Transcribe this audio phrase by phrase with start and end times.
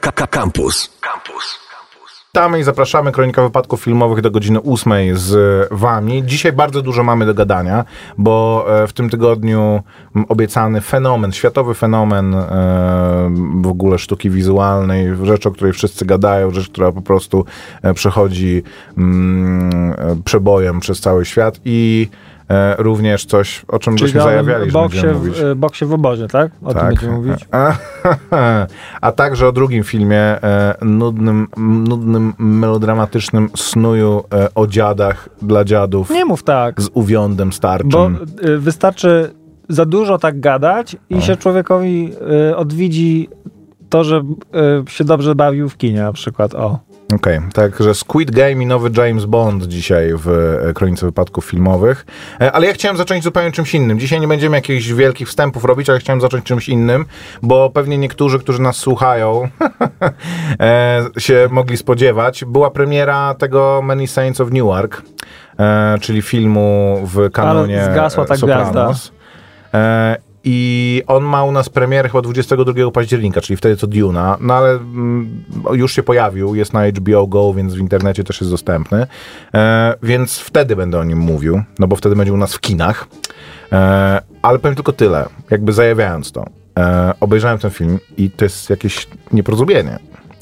[0.00, 0.90] Campus.
[1.00, 1.64] Campus.
[2.34, 6.22] Witamy i zapraszamy Kronika Wypadków Filmowych do godziny 8 z Wami.
[6.26, 7.84] Dzisiaj bardzo dużo mamy do gadania,
[8.18, 9.82] bo e, w tym tygodniu
[10.28, 12.46] obiecany fenomen, światowy fenomen e,
[13.60, 17.44] w ogóle sztuki wizualnej, rzecz, o której wszyscy gadają, rzecz, która po prostu
[17.82, 18.62] e, przechodzi
[18.98, 22.33] mm, przebojem przez cały świat i E,
[22.78, 25.34] również coś, o czym Czyli żeśmy zajawiali, boksie, że mówić.
[25.34, 26.52] W, boksie w obozie, tak?
[26.62, 26.82] O tak.
[26.82, 27.46] tym będziemy mówić.
[29.00, 31.48] A, także o drugim filmie, e, nudnym,
[31.88, 36.10] nudnym, melodramatycznym snuju e, o dziadach dla dziadów.
[36.10, 36.82] Nie mów tak.
[36.82, 37.90] Z uwiądem starczym.
[37.90, 38.10] Bo
[38.58, 39.34] wystarczy
[39.68, 41.20] za dużo tak gadać i no.
[41.20, 42.12] się człowiekowi
[42.56, 43.28] odwidzi
[43.88, 44.22] to, że
[44.88, 46.54] się dobrze bawił w kinie na przykład.
[46.54, 46.78] O.
[47.14, 47.50] Okej, okay.
[47.52, 50.28] także Squid Game i nowy James Bond dzisiaj w
[50.68, 52.06] e, Kronice Wypadków Filmowych.
[52.40, 53.98] E, ale ja chciałem zacząć zupełnie czymś innym.
[53.98, 57.04] Dzisiaj nie będziemy jakichś wielkich wstępów robić, ale chciałem zacząć czymś innym,
[57.42, 59.48] bo pewnie niektórzy, którzy nas słuchają,
[60.60, 62.44] e, się mogli spodziewać.
[62.44, 65.02] Była premiera tego Many Saints of Newark,
[66.00, 68.70] czyli filmu w kanonie ale zgasła ta Sopranos.
[68.70, 70.33] gwiazda.
[70.44, 74.70] I on ma u nas premierę chyba 22 października, czyli wtedy co Duna, no ale
[74.70, 79.06] mm, już się pojawił, jest na HBO Go, więc w internecie też jest dostępny.
[79.54, 83.06] E, więc wtedy będę o nim mówił, no bo wtedy będzie u nas w kinach.
[83.72, 86.44] E, ale powiem tylko tyle, jakby zajawiając to.
[86.78, 89.98] E, obejrzałem ten film i to jest jakieś nieporozumienie.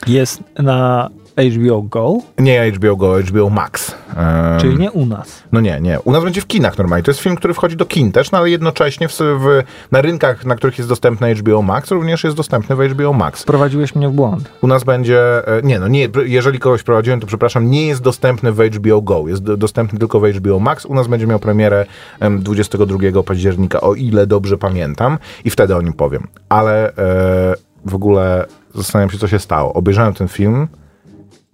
[0.06, 2.18] Jest na HBO Go?
[2.38, 3.94] Nie HBO Go, HBO Max.
[4.16, 5.42] Um, Czyli nie u nas.
[5.52, 6.00] No nie, nie.
[6.00, 7.02] U nas będzie w kinach normalnie.
[7.02, 10.44] To jest film, który wchodzi do kin też, no ale jednocześnie w, w, na rynkach,
[10.44, 13.44] na których jest dostępny HBO Max, również jest dostępny w HBO Max.
[13.44, 14.52] Prowadziłeś mnie w błąd.
[14.60, 18.52] U nas będzie, e, nie no, nie, jeżeli kogoś prowadziłem, to przepraszam, nie jest dostępny
[18.52, 19.24] w HBO Go.
[19.28, 20.86] Jest dostępny tylko w HBO Max.
[20.86, 21.86] U nas będzie miał premierę
[22.38, 26.28] 22 października, o ile dobrze pamiętam i wtedy o nim powiem.
[26.48, 29.72] Ale e, w ogóle zastanawiam się, co się stało.
[29.72, 30.68] Obejrzałem ten film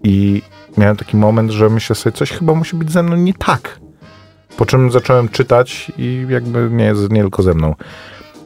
[0.03, 0.43] i
[0.77, 3.81] miałem taki moment, że myślę sobie, coś chyba musi być ze mną nie tak.
[4.57, 7.75] Po czym zacząłem czytać i jakby nie, nie tylko ze mną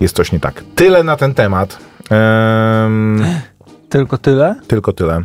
[0.01, 0.65] jest coś nie tak.
[0.75, 1.79] Tyle na ten temat.
[2.11, 3.25] Um,
[3.89, 4.55] tylko tyle?
[4.67, 5.15] Tylko tyle.
[5.15, 5.25] Um,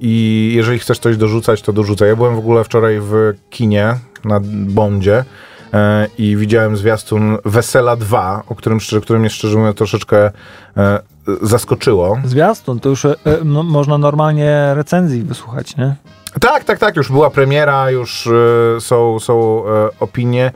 [0.00, 2.08] I jeżeli chcesz coś dorzucać, to dorzucaj.
[2.08, 5.24] Ja byłem w ogóle wczoraj w kinie na Bondzie
[5.72, 10.30] e, i widziałem zwiastun Wesela 2, o którym, szczerze, który mnie szczerze mówiąc troszeczkę
[10.76, 11.00] e,
[11.42, 12.18] zaskoczyło.
[12.24, 15.96] Zwiastun, to już e, no, można normalnie recenzji wysłuchać, nie?
[16.40, 20.52] Tak, tak, tak, już była premiera, już e, są, są e, opinie.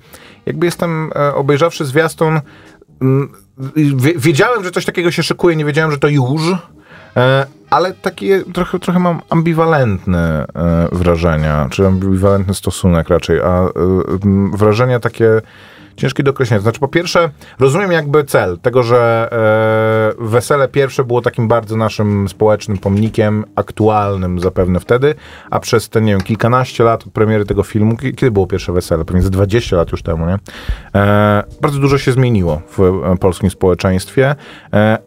[0.47, 2.41] Jakby jestem, e, obejrzawszy zwiastun,
[4.17, 6.43] wiedziałem, że coś takiego się szykuje, nie wiedziałem, że to już,
[7.17, 13.69] e, ale takie trochę, trochę mam ambiwalentne e, wrażenia, czy ambiwalentny stosunek raczej, a
[14.53, 15.41] wrażenia takie
[15.97, 16.61] ciężki do określenia.
[16.61, 19.29] Znaczy, po pierwsze, rozumiem jakby cel tego, że
[20.19, 25.15] e, wesele pierwsze było takim bardzo naszym społecznym pomnikiem, aktualnym zapewne wtedy,
[25.51, 29.05] a przez te, nie wiem, kilkanaście lat od premiery tego filmu, kiedy było pierwsze wesele?
[29.05, 30.37] Pewnie z 20 lat już temu, nie?
[30.95, 34.35] E, bardzo dużo się zmieniło w e, polskim społeczeństwie.
[34.73, 34.99] E,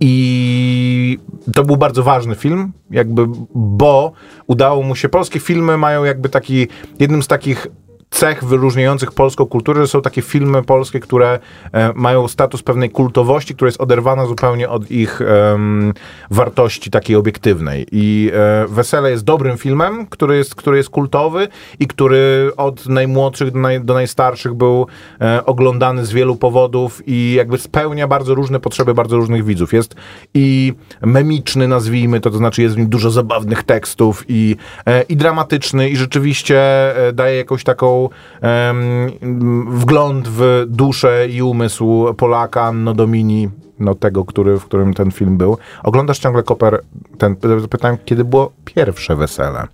[0.00, 1.18] i
[1.54, 4.12] to był bardzo ważny film, jakby, bo
[4.46, 5.08] udało mu się.
[5.08, 6.68] Polskie filmy mają jakby taki,
[6.98, 7.66] jednym z takich
[8.12, 11.38] cech wyróżniających polską kulturę, że są takie filmy polskie, które
[11.72, 15.20] e, mają status pewnej kultowości, która jest oderwana zupełnie od ich
[16.30, 17.86] wartości takiej obiektywnej.
[17.92, 23.50] I e, Wesele jest dobrym filmem, który jest, który jest kultowy i który od najmłodszych
[23.50, 24.86] do, naj, do najstarszych był
[25.20, 29.72] e, oglądany z wielu powodów i jakby spełnia bardzo różne potrzeby bardzo różnych widzów.
[29.72, 29.94] Jest
[30.34, 34.56] i memiczny, nazwijmy to, to znaczy jest w nim dużo zabawnych tekstów i,
[35.08, 36.62] i dramatyczny i rzeczywiście
[37.12, 38.01] daje jakąś taką
[39.70, 43.48] wgląd w duszę i umysł Polaka, Anno Domini,
[43.78, 45.58] no tego, który, w którym ten film był.
[45.82, 46.82] Oglądasz ciągle Koper,
[47.18, 47.36] ten,
[47.70, 49.66] pytałem, kiedy było pierwsze wesele?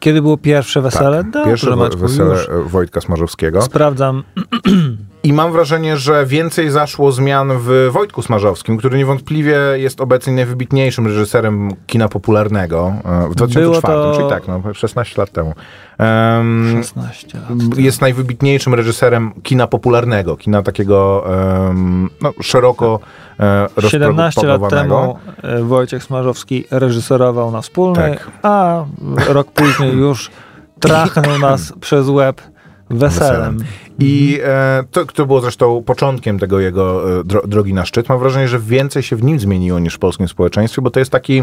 [0.00, 1.24] Kiedy było pierwsze wesele?
[1.32, 2.72] Tak, pierwsze wesele już.
[2.72, 3.62] Wojtka Smarzowskiego.
[3.62, 4.22] Sprawdzam.
[5.28, 11.06] I mam wrażenie, że więcej zaszło zmian w Wojtku Smarzowskim, który niewątpliwie jest obecnie najwybitniejszym
[11.06, 14.12] reżyserem kina popularnego e, w 2004, to...
[14.16, 15.54] czyli tak, no, 16 lat temu.
[15.98, 17.78] Um, 16 lat.
[17.78, 21.24] Jest najwybitniejszym reżyserem kina popularnego, kina takiego
[21.66, 23.00] um, no, szeroko
[23.40, 28.30] e, 17 lat temu e, Wojciech Smarzowski reżyserował na wspólny, tak.
[28.42, 28.84] a
[29.28, 30.30] rok później już
[30.80, 32.42] trachnął nas przez łeb
[32.90, 33.58] weselem.
[33.98, 38.08] I e, to, to było zresztą początkiem tego jego e, dro, drogi na szczyt.
[38.08, 41.10] Mam wrażenie, że więcej się w nim zmieniło niż w polskim społeczeństwie, bo to jest
[41.10, 41.42] taki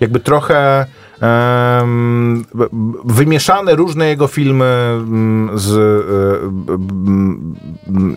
[0.00, 0.86] jakby trochę
[3.04, 5.74] wymieszane różne jego filmy mm, z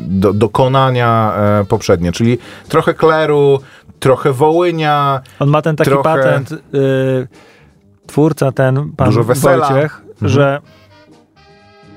[0.07, 1.33] do, dokonania
[1.69, 2.37] poprzednie, czyli
[2.69, 3.59] trochę Kleru,
[3.99, 5.21] trochę Wołynia.
[5.39, 6.03] On ma ten taki trochę...
[6.03, 6.57] patent, y,
[8.07, 9.69] twórca ten, pan Dużo wesela.
[9.69, 10.29] Wojciech, mhm.
[10.29, 10.61] że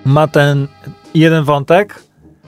[0.04, 0.68] ma ten
[1.14, 2.02] jeden wątek,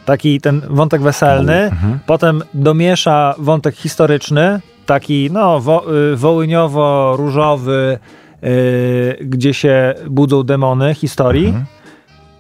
[0.05, 1.99] taki ten wątek weselny, mhm.
[2.07, 7.99] potem domiesza wątek historyczny, taki no wo, y, wołyniowo-różowy,
[8.45, 11.47] y, gdzie się budzą demony historii.
[11.47, 11.65] Mhm.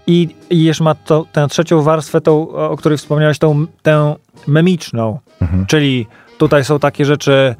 [0.06, 4.14] I, I jeszcze ma to, tę trzecią warstwę, tą, o której wspomniałeś, tą, tę
[4.46, 5.66] memiczną, mhm.
[5.66, 6.06] czyli
[6.38, 7.54] tutaj są takie rzeczy,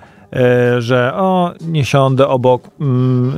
[0.79, 3.35] że o, nie siądę obok mm,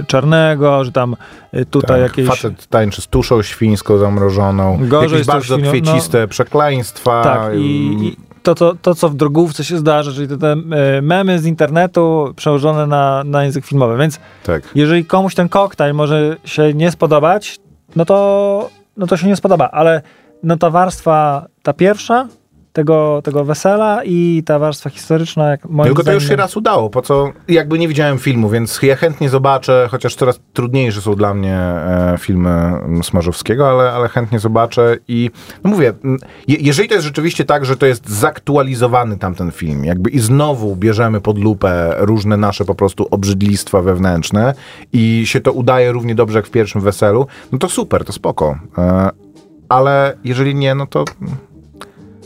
[0.00, 1.16] e, czarnego, że tam
[1.52, 2.28] e, tutaj tak, jakieś...
[2.28, 7.22] Facet tańczy z tuszą świńską zamrożoną, Gorzej jakieś bardzo świnią, kwieciste no, przekleństwa.
[7.22, 10.56] Tak, i, i to, to, to, co w drogówce się zdarza, czyli te, te
[11.02, 13.98] memy z internetu przełożone na, na język filmowy.
[13.98, 14.62] Więc tak.
[14.74, 17.58] jeżeli komuś ten koktajl może się nie spodobać,
[17.96, 20.02] no to, no to się nie spodoba, ale
[20.42, 22.28] no ta warstwa, ta pierwsza,
[22.74, 25.50] tego, tego wesela i ta warstwa historyczna.
[25.50, 28.82] Jak moim Tylko to już się raz udało, po co jakby nie widziałem filmu, więc
[28.82, 32.72] ja chętnie zobaczę, chociaż coraz trudniejsze są dla mnie e, filmy
[33.02, 35.30] Smarzowskiego, ale, ale chętnie zobaczę i
[35.64, 35.92] no mówię,
[36.48, 40.76] je, jeżeli to jest rzeczywiście tak, że to jest zaktualizowany tamten film, jakby i znowu
[40.76, 44.54] bierzemy pod lupę różne nasze po prostu obrzydlistwa wewnętrzne
[44.92, 48.58] i się to udaje równie dobrze jak w pierwszym weselu, no to super, to spoko.
[48.78, 49.10] E,
[49.68, 51.04] ale jeżeli nie, no to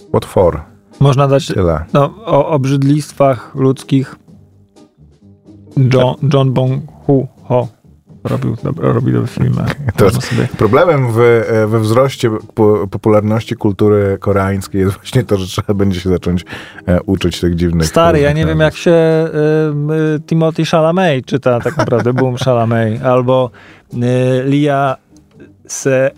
[0.08, 0.60] What for?
[1.00, 1.84] Można dać Tyle.
[1.93, 4.16] No, o obrzydlistwach ludzkich.
[5.93, 7.69] John, John Bong Hu Ho
[8.25, 9.64] robił, robił dobre filmy.
[10.58, 12.31] Problemem w, e, we wzroście
[12.90, 16.44] popularności kultury koreańskiej jest właśnie to, że trzeba będzie się zacząć
[16.87, 17.87] e, uczyć tych dziwnych...
[17.87, 18.90] Stary, ja nie wiem jak się
[20.16, 23.50] y, Timothy Chalamet czyta tak naprawdę, Boom Chalamet, albo
[23.94, 23.99] y,
[24.44, 24.96] Lia
[25.68, 26.10] Se,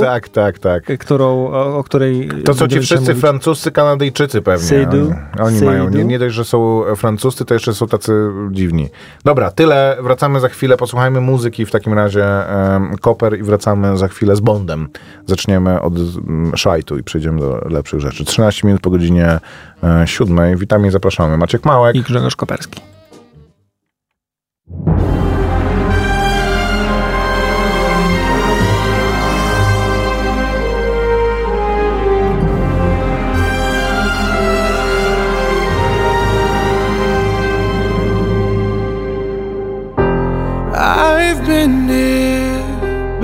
[0.00, 0.98] tak, tak, tak, tak.
[0.98, 2.28] Którą, o, o której...
[2.44, 3.20] To są ci wszyscy mówić.
[3.20, 4.66] francuscy Kanadyjczycy pewnie.
[4.66, 5.14] Seydu.
[5.40, 8.12] Oni, mają, nie, nie dość, że są francuscy, to jeszcze są tacy
[8.50, 8.88] dziwni.
[9.24, 9.96] Dobra, tyle.
[10.00, 10.76] Wracamy za chwilę.
[10.76, 14.88] Posłuchajmy muzyki w takim razie um, Koper i wracamy za chwilę z Bondem.
[15.26, 18.24] Zaczniemy od um, szajtu i przejdziemy do lepszych rzeczy.
[18.24, 19.38] 13 minut po godzinie
[19.82, 20.56] e, 7.
[20.56, 21.36] Witamy i zapraszamy.
[21.36, 22.80] Maciek Małek i Grzegorz Koperski.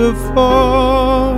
[0.01, 1.35] Before,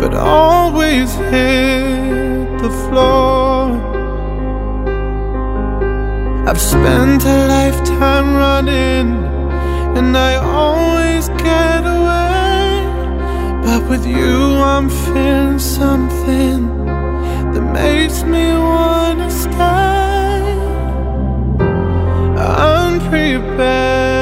[0.00, 3.70] but always hit the floor.
[6.48, 9.08] I've spent a lifetime running,
[9.96, 10.32] and I
[10.62, 12.64] always get away.
[13.64, 14.36] But with you,
[14.74, 16.58] I'm feeling something
[17.52, 20.46] that makes me wanna stay
[22.74, 24.15] unprepared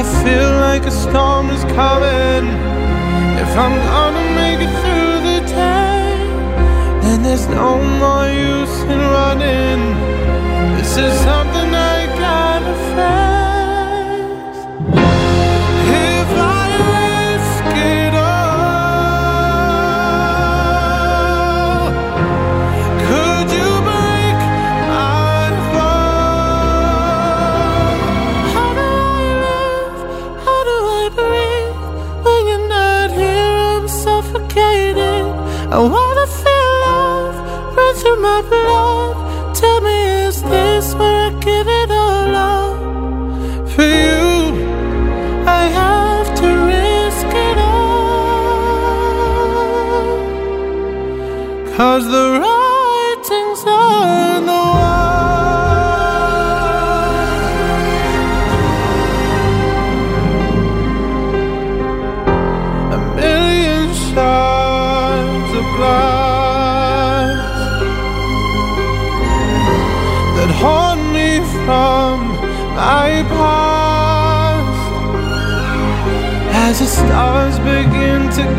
[0.00, 2.46] I feel like a storm is coming.
[3.36, 9.80] If I'm gonna make it through the day, then there's no more use in running.
[10.78, 13.49] This is something I gotta face.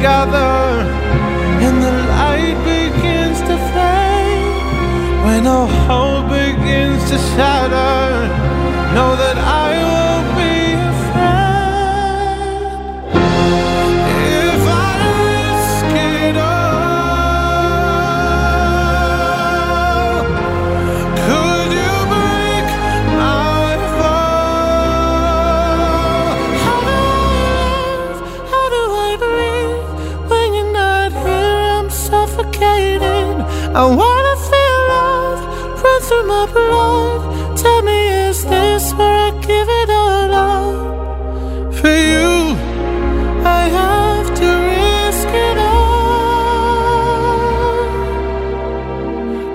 [0.01, 0.81] Begin to gather
[1.61, 5.25] and the light begins to fade.
[5.25, 8.00] When all hope begins to shatter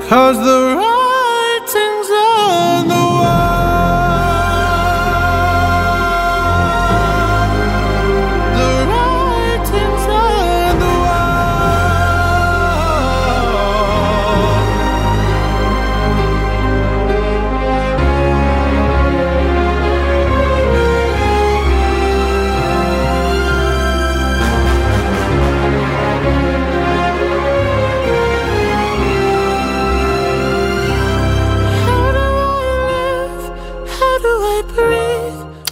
[0.08, 0.85] Cause the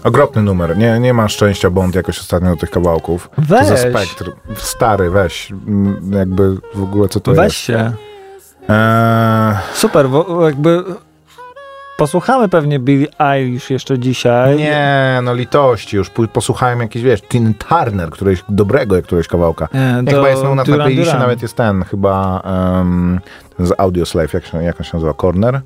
[0.04, 0.78] Okropny numer.
[0.78, 3.30] Nie, nie ma szczęścia Bond jakoś ostatnio do tych kawałków.
[3.38, 3.60] Weź.
[3.60, 4.32] To za spektr.
[4.56, 5.50] Stary, weź.
[5.50, 7.54] Mm, jakby w ogóle co to weź jest.
[7.54, 7.92] Weź się.
[8.68, 9.54] Eee...
[9.74, 10.84] Super, bo jakby
[11.96, 14.56] posłuchamy pewnie Billie Eilish jeszcze dzisiaj.
[14.56, 15.96] Nie, no litości.
[15.96, 19.68] Już posłuchałem jakiś, wiesz, Tin Turner, któregoś dobrego któregoś kawałka.
[19.74, 22.42] Nie, nie chyba jest na playliście, nawet jest ten, chyba
[22.76, 23.20] um,
[23.58, 25.14] z Audio Slave, jak, się, jak on się nazywa?
[25.14, 25.60] Corner?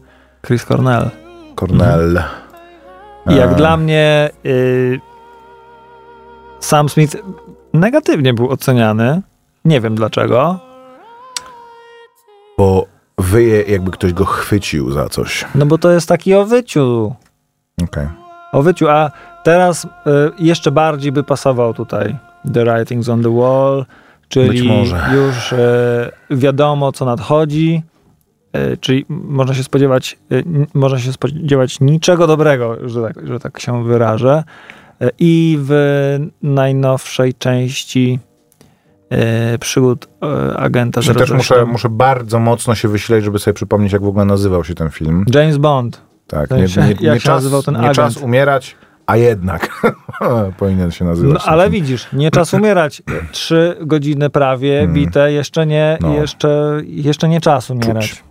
[0.46, 1.10] Chris Cornell.
[1.56, 2.16] Cornell.
[2.16, 2.47] Mhm.
[3.28, 5.00] I jak dla mnie y,
[6.60, 7.16] Sam Smith
[7.74, 9.22] negatywnie był oceniany.
[9.64, 10.58] Nie wiem dlaczego.
[12.58, 12.86] Bo
[13.18, 15.44] wyje, jakby ktoś go chwycił za coś.
[15.54, 17.14] No bo to jest taki o wyciu.
[17.82, 18.04] Okej.
[18.04, 18.08] Okay.
[18.52, 19.10] O wyciu, a
[19.44, 19.88] teraz y,
[20.38, 22.16] jeszcze bardziej by pasował tutaj
[22.54, 23.84] The Writings on the Wall,
[24.28, 24.68] czyli
[25.14, 25.56] już y,
[26.30, 27.82] wiadomo, co nadchodzi.
[28.52, 30.42] E, czyli można się spodziewać, e,
[30.74, 34.44] można się spodziewać niczego dobrego, że tak, że tak się wyrażę.
[35.00, 35.72] E, I w
[36.42, 38.18] najnowszej części
[39.60, 40.08] przygód
[40.56, 44.24] agenta Czyli też muszę, muszę bardzo mocno się wyśleć, żeby sobie przypomnieć, jak w ogóle
[44.24, 45.24] nazywał się ten film.
[45.34, 46.00] James Bond.
[46.26, 47.44] Tak, nie, nie, nie, nie czas,
[47.82, 48.76] nie czas umierać,
[49.06, 49.82] a jednak
[50.58, 51.34] powinien się nazywać.
[51.46, 53.02] No, ale widzisz, nie czas umierać.
[53.32, 54.94] Trzy godziny prawie hmm.
[54.94, 56.14] bite, jeszcze nie, no.
[56.14, 58.10] jeszcze, jeszcze nie czas umierać.
[58.10, 58.27] Czuć.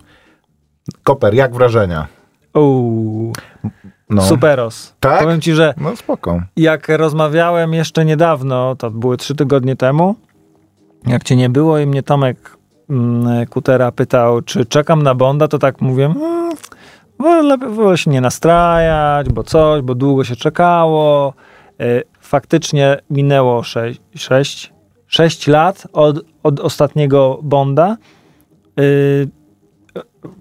[1.03, 2.07] Koper, jak wrażenia?
[2.53, 3.33] Uuu,
[4.09, 4.21] no.
[4.21, 4.95] superos.
[4.99, 5.23] Tak?
[5.23, 6.41] Powiem ci, że no, spoko.
[6.57, 10.15] jak rozmawiałem jeszcze niedawno, to były trzy tygodnie temu,
[11.07, 12.57] jak cię nie było i mnie Tomek
[12.89, 16.51] mm, Kutera pytał, czy czekam na Bonda, to tak mówię, mm,
[17.19, 21.33] wolę, wolę się nie nastrajać, bo coś, bo długo się czekało.
[21.81, 24.73] Y, faktycznie minęło 6, 6,
[25.07, 27.97] 6 lat od, od ostatniego Bonda.
[28.79, 29.29] Y,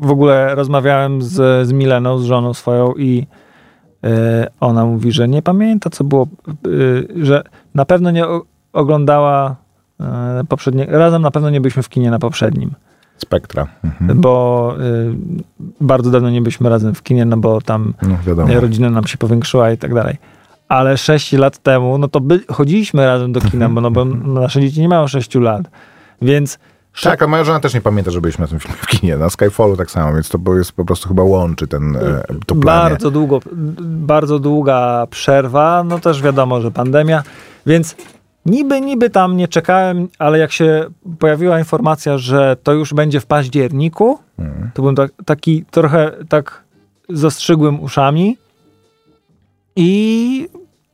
[0.01, 3.27] w ogóle rozmawiałem z, z Mileną, z żoną swoją i
[4.05, 4.09] y,
[4.61, 6.27] ona mówi, że nie pamięta, co było,
[6.67, 7.43] y, że
[7.75, 8.25] na pewno nie
[8.73, 9.57] oglądała
[10.01, 10.05] y,
[10.49, 12.71] poprzednie, razem na pewno nie byliśmy w kinie na poprzednim.
[13.17, 13.67] Spektra.
[13.85, 14.21] Mhm.
[14.21, 14.75] Bo
[15.81, 19.71] bardzo dawno nie byliśmy razem w kinie, no bo tam no, rodzina nam się powiększyła
[19.71, 20.17] i tak dalej.
[20.69, 24.61] Ale 6 lat temu, no to by, chodziliśmy razem do kina, bo, no, bo nasze
[24.61, 25.63] dzieci nie mają 6 lat.
[26.23, 26.59] Więc
[27.03, 29.17] tak, a moja żona też nie pamięta, że byliśmy na tym filmie w kinie.
[29.17, 33.11] Na Skyfallu tak samo, więc to jest po prostu chyba łączy ten e, to Bardzo
[33.11, 33.41] długo,
[33.81, 37.23] bardzo długa przerwa, no też wiadomo, że pandemia,
[37.67, 37.97] więc
[38.47, 40.87] niby, niby tam nie czekałem, ale jak się
[41.19, 44.71] pojawiła informacja, że to już będzie w październiku, hmm.
[44.75, 46.63] to byłem tak, taki trochę tak
[47.09, 48.37] zastrzygłym uszami
[49.77, 50.49] i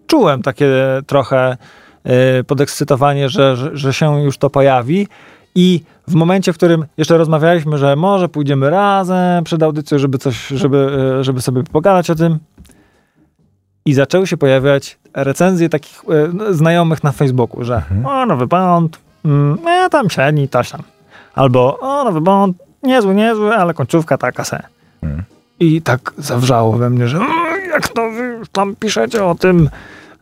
[0.06, 0.68] czułem takie
[1.06, 1.56] trochę
[2.04, 5.09] e, podekscytowanie, że, że, że się już to pojawi.
[5.54, 10.47] I w momencie, w którym jeszcze rozmawialiśmy, że może pójdziemy razem przed audycją, żeby coś,
[10.47, 12.38] żeby, e, żeby sobie pogadać o tym.
[13.85, 16.02] I zaczęły się pojawiać recenzje takich
[16.49, 18.06] e, znajomych na Facebooku, że mhm.
[18.06, 20.82] o, nowy Bond, mm, ja tam średni, coś tam.
[21.35, 24.62] Albo o, nowy Bond, niezły, niezły, ale końcówka taka se.
[25.02, 25.23] Mhm.
[25.61, 27.21] I tak zawrzało we mnie, że
[27.73, 29.71] jak to wy tam piszecie o tym.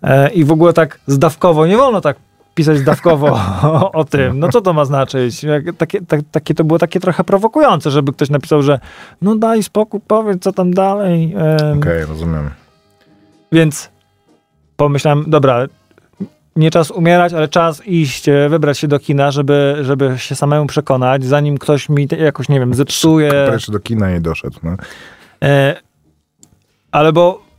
[0.02, 2.16] E, I w ogóle tak zdawkowo, nie wolno tak
[2.54, 4.38] pisać zdawkowo o, o, tym.
[4.38, 5.47] No co to ma znaczyć?
[5.78, 8.80] Takie, tak, takie to było takie trochę prowokujące, żeby ktoś napisał, że
[9.23, 11.35] no daj spokój, powiedz co tam dalej.
[11.37, 12.50] Okej, okay, rozumiem.
[13.52, 13.90] Więc
[14.76, 15.66] pomyślałem, dobra,
[16.57, 20.66] nie czas umierać, ale czas iść, e, wybrać się do kina, żeby, żeby się samemu
[20.66, 23.49] przekonać, zanim ktoś mi jakoś, nie wiem, zepsuje.
[23.52, 24.59] Jeszcze do kina nie doszedł.
[24.62, 24.76] No.
[25.42, 25.76] E,
[26.92, 27.50] ale bo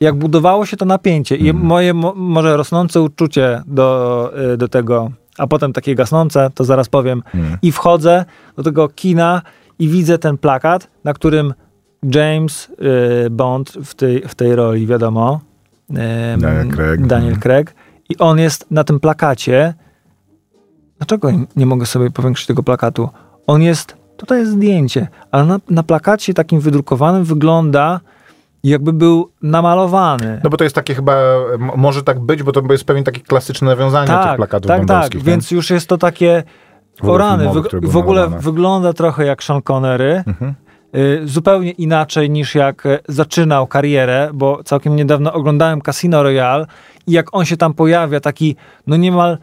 [0.00, 1.66] jak budowało się to napięcie i mhm.
[1.66, 6.88] moje mo, może rosnące uczucie do, y, do tego, a potem takie gasnące, to zaraz
[6.88, 7.58] powiem, mm.
[7.62, 8.24] i wchodzę
[8.56, 9.42] do tego kina
[9.78, 11.54] i widzę ten plakat, na którym
[12.14, 12.68] James
[13.26, 15.40] y, Bond w tej, w tej roli, wiadomo,
[15.90, 15.94] y,
[16.38, 17.06] Daniel, Craig.
[17.06, 17.40] Daniel mhm.
[17.40, 17.74] Craig.
[18.08, 19.74] I on jest na tym plakacie.
[20.98, 23.08] Dlaczego nie mogę sobie powiększyć tego plakatu?
[23.46, 28.00] On jest, tutaj jest zdjęcie, ale na, na plakacie takim wydrukowanym wygląda
[28.70, 30.40] jakby był namalowany.
[30.44, 31.16] No bo to jest takie chyba,
[31.76, 35.16] może tak być, bo to jest pewnie takie klasyczne nawiązanie tak, tych plakatów tak, Tak,
[35.16, 36.42] więc już jest to takie
[37.02, 40.22] o rany, wy, w ogóle wygląda trochę jak Sean Connery.
[40.26, 40.54] Mhm.
[40.96, 46.66] Y, zupełnie inaczej niż jak e, zaczynał karierę, bo całkiem niedawno oglądałem Casino Royale
[47.06, 48.56] i jak on się tam pojawia, taki
[48.86, 49.38] no niemal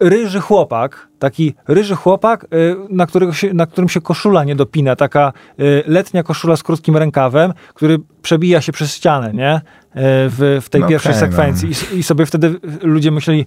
[0.00, 4.96] ryży chłopak, taki ryży chłopak, y, na, którego się, na którym się koszula nie dopina,
[4.96, 9.60] taka y, letnia koszula z krótkim rękawem, który przebija się przez ścianę, nie?
[9.94, 11.68] W, w tej no pierwszej okay, sekwencji.
[11.68, 11.96] No.
[11.96, 13.46] I, I sobie wtedy ludzie myśleli,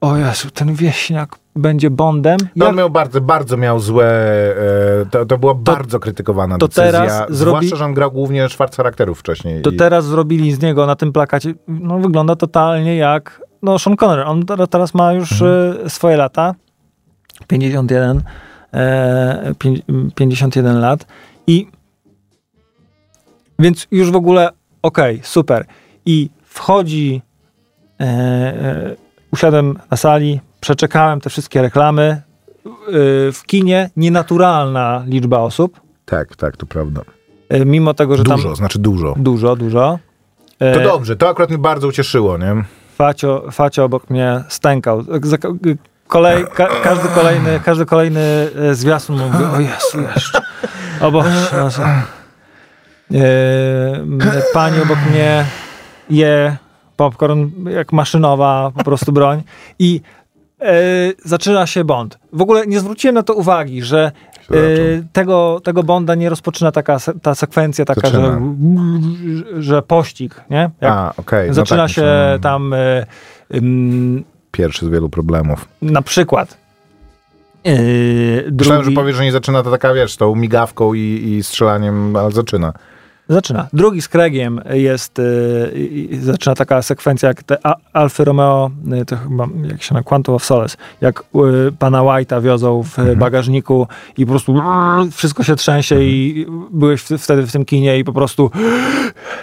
[0.00, 2.38] o Jezu, ten wieśniak będzie Bondem.
[2.56, 2.70] No Jak...
[2.72, 6.92] On miał bardzo, bardzo miał złe, e, to, to była to, bardzo krytykowana to decyzja,
[6.92, 7.34] teraz zrobi...
[7.34, 9.62] zwłaszcza, że on grał głównie czwart charakterów wcześniej.
[9.62, 9.76] To i...
[9.76, 14.44] teraz zrobili z niego na tym plakacie, no wygląda totalnie jak, no Sean Connery, on
[14.70, 15.86] teraz ma już mhm.
[15.86, 16.54] E, swoje lata,
[17.46, 18.22] 51,
[18.74, 19.54] e,
[20.14, 21.06] 51 lat
[21.46, 21.66] i
[23.58, 24.48] więc już w ogóle
[24.82, 25.64] okej, okay, super.
[26.06, 27.22] I wchodzi
[28.00, 28.96] e, e
[29.32, 32.22] usiadłem na sali, przeczekałem te wszystkie reklamy.
[32.88, 35.80] Y, w kinie nienaturalna liczba osób.
[36.04, 37.02] Tak, tak, to prawda.
[37.54, 38.42] Y, mimo tego, że dużo, tam...
[38.42, 39.14] Dużo, znaczy dużo.
[39.16, 39.98] Dużo, dużo.
[40.58, 42.64] To y, dobrze, to akurat mnie bardzo ucieszyło, nie?
[42.98, 45.04] Facio, Facio obok mnie stękał.
[46.06, 50.40] Kolej, ka, każdy, kolejny, każdy kolejny zwiastun mówi, o Jezu, jeszcze.
[51.00, 51.30] O Boże.
[54.52, 55.44] Pani obok mnie
[56.10, 56.56] je
[56.96, 59.42] popcorn jak maszynowa po prostu broń
[59.78, 60.00] i
[60.60, 60.72] e,
[61.24, 62.18] zaczyna się Bond.
[62.32, 64.12] W ogóle nie zwróciłem na to uwagi, że
[64.50, 68.40] e, tego, tego Bonda nie rozpoczyna taka ta sekwencja taka, że,
[69.58, 70.70] że pościg, nie?
[70.80, 71.48] Jak A, okay.
[71.48, 72.04] No zaczyna tak, się
[72.40, 73.06] tam e,
[74.52, 75.68] pierwszy z wielu problemów.
[75.82, 76.56] Na przykład
[77.64, 78.56] Yy, drugi...
[78.58, 82.30] Myślałem, że powiesz, że nie zaczyna to taka, wiesz, tą migawką i, i strzelaniem, ale
[82.30, 82.72] zaczyna.
[83.28, 83.68] Zaczyna.
[83.72, 87.56] Drugi z Craigiem jest, y, zaczyna taka sekwencja jak te
[87.92, 88.70] Alfa Romeo,
[89.02, 92.98] y, to chyba jak się na Quantum of Solace, jak y, pana White'a wiozą w
[92.98, 93.18] mhm.
[93.18, 93.86] bagażniku
[94.16, 94.54] i po prostu
[95.12, 96.10] wszystko się trzęsie mhm.
[96.12, 98.50] i byłeś w, wtedy w tym kinie i po prostu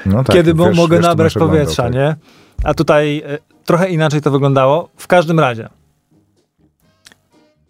[0.06, 1.94] no tak, kiedy wiesz, mogę wiesz, nabrać powietrza, tak.
[1.94, 2.16] nie?
[2.64, 3.24] A tutaj
[3.66, 4.90] trochę inaczej to wyglądało.
[4.98, 5.70] W każdym razie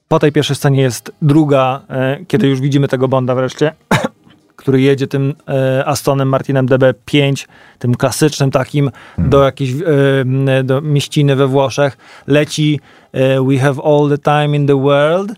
[0.07, 1.81] po tej pierwszej scenie jest druga,
[2.27, 3.73] kiedy już widzimy tego Bonda wreszcie
[4.65, 7.47] który jedzie tym e, Astonem Martinem DB5,
[7.79, 9.29] tym klasycznym takim, hmm.
[9.29, 11.97] do jakiejś e, do mieściny we Włoszech,
[12.27, 12.79] leci
[13.11, 15.35] e, We have all the time in the world, e,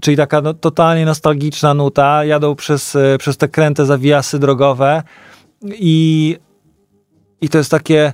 [0.00, 5.02] czyli taka no, totalnie nostalgiczna nuta, jadą przez, e, przez te kręte zawijasy drogowe
[5.64, 6.36] i,
[7.40, 8.12] i to jest takie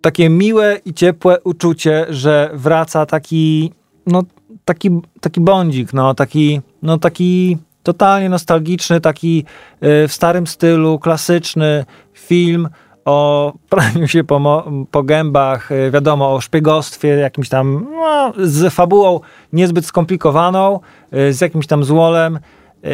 [0.00, 3.72] takie miłe i ciepłe uczucie, że wraca taki
[4.06, 4.22] no
[4.64, 9.44] taki, taki bądzik, no taki, no taki totalnie nostalgiczny, taki
[9.82, 12.68] y, w starym stylu, klasyczny film
[13.04, 19.20] o praniu się po, po gębach, y, wiadomo, o szpiegostwie, jakimś tam, no, z fabułą
[19.52, 20.80] niezbyt skomplikowaną,
[21.14, 22.38] y, z jakimś tam złolem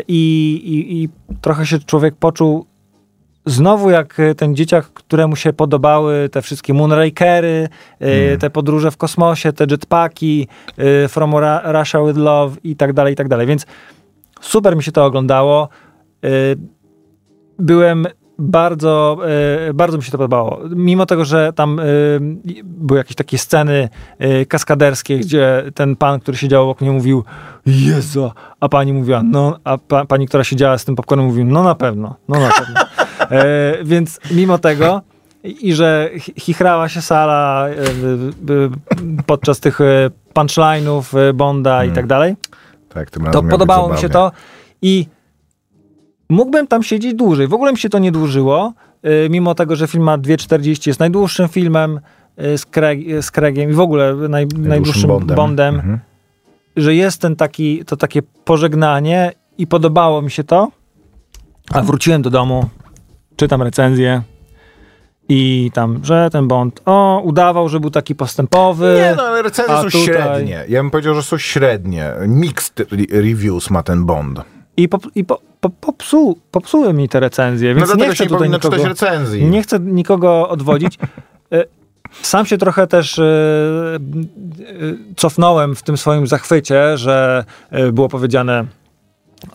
[0.08, 1.08] i, i, i
[1.40, 2.66] trochę się człowiek poczuł
[3.46, 7.68] znowu jak ten dzieciak, któremu się podobały te wszystkie Moonrakery,
[8.00, 8.38] mm.
[8.38, 10.48] te podróże w kosmosie, te jetpacki,
[11.08, 13.46] From Russia with Love i tak dalej, i tak dalej.
[13.46, 13.66] Więc
[14.40, 15.68] Super mi się to oglądało.
[16.24, 16.28] Y,
[17.58, 18.06] byłem
[18.38, 19.18] bardzo,
[19.68, 20.60] y, bardzo mi się to podobało.
[20.70, 22.20] Mimo tego, że tam y,
[22.64, 23.88] były jakieś takie sceny
[24.48, 27.24] kaskaderskie, gdzie ten pan, który siedział obok mnie mówił
[27.66, 31.62] Jezu, a pani mówiła, no, a pa, pani, która siedziała z tym popcornem mówił, no
[31.62, 32.80] na pewno, no na pewno.
[33.30, 35.02] E, więc mimo tego
[35.44, 37.66] i że chichrała się sala
[39.26, 39.78] podczas tych
[40.34, 41.94] punchline'ów Bonda i hmm.
[41.94, 42.36] tak dalej,
[42.96, 44.32] tak, tym to podobało mi się to
[44.82, 45.06] i
[46.28, 47.48] mógłbym tam siedzieć dłużej.
[47.48, 51.00] W ogóle mi się to nie dłużyło, yy, mimo tego, że film ma 2,40, jest
[51.00, 52.00] najdłuższym filmem
[52.36, 55.98] yy, z, Craig, z Craigiem i w ogóle naj, najdłuższym, najdłuższym Bondem, Bondem mhm.
[56.76, 60.70] że jest ten taki, to takie pożegnanie i podobało mi się to,
[61.70, 62.68] a wróciłem do domu,
[63.36, 64.22] czytam recenzję,
[65.28, 68.94] i tam, że ten Bond, o, udawał, że był taki postępowy.
[68.94, 70.00] Nie, no ale recenzje są tutaj...
[70.00, 70.64] średnie.
[70.68, 72.12] Ja bym powiedział, że są średnie.
[72.26, 74.40] Mixed reviews ma ten Bond.
[74.76, 78.30] I, po, i po, po, popsu, popsuły mi te recenzje, więc no nie chcę nie
[78.30, 79.44] tutaj nikogo, czytać recenzji.
[79.44, 80.98] Nie chcę nikogo odwodzić.
[81.52, 81.64] E,
[82.22, 83.98] sam się trochę też e, e,
[85.16, 87.44] cofnąłem w tym swoim zachwycie, że
[87.92, 88.64] było powiedziane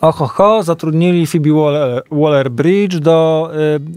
[0.00, 1.50] Oho, ho, zatrudnili Phoebe
[2.10, 3.50] Waller-Bridge do,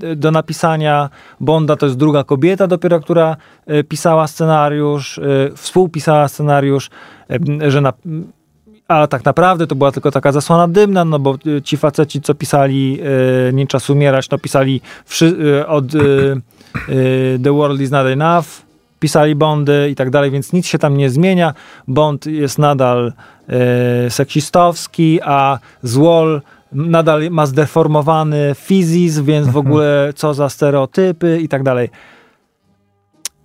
[0.03, 1.75] y, do napisania Bonda.
[1.75, 3.37] To jest druga kobieta dopiero, która
[3.69, 6.89] y, pisała scenariusz, y, współpisała scenariusz,
[7.67, 7.93] że na,
[8.87, 12.99] a tak naprawdę to była tylko taka zasłona dymna, no bo ci faceci, co pisali
[13.53, 14.81] Nie czas umierać, no pisali
[15.67, 15.85] od
[17.43, 18.64] The World is not enough,
[19.05, 21.53] pisali Bondy i tak dalej, więc nic się tam nie zmienia.
[21.87, 23.13] Bond jest nadal
[23.47, 26.41] e, seksistowski, a Złol
[26.71, 31.89] nadal ma zdeformowany fizizm, więc w ogóle co za stereotypy i tak dalej.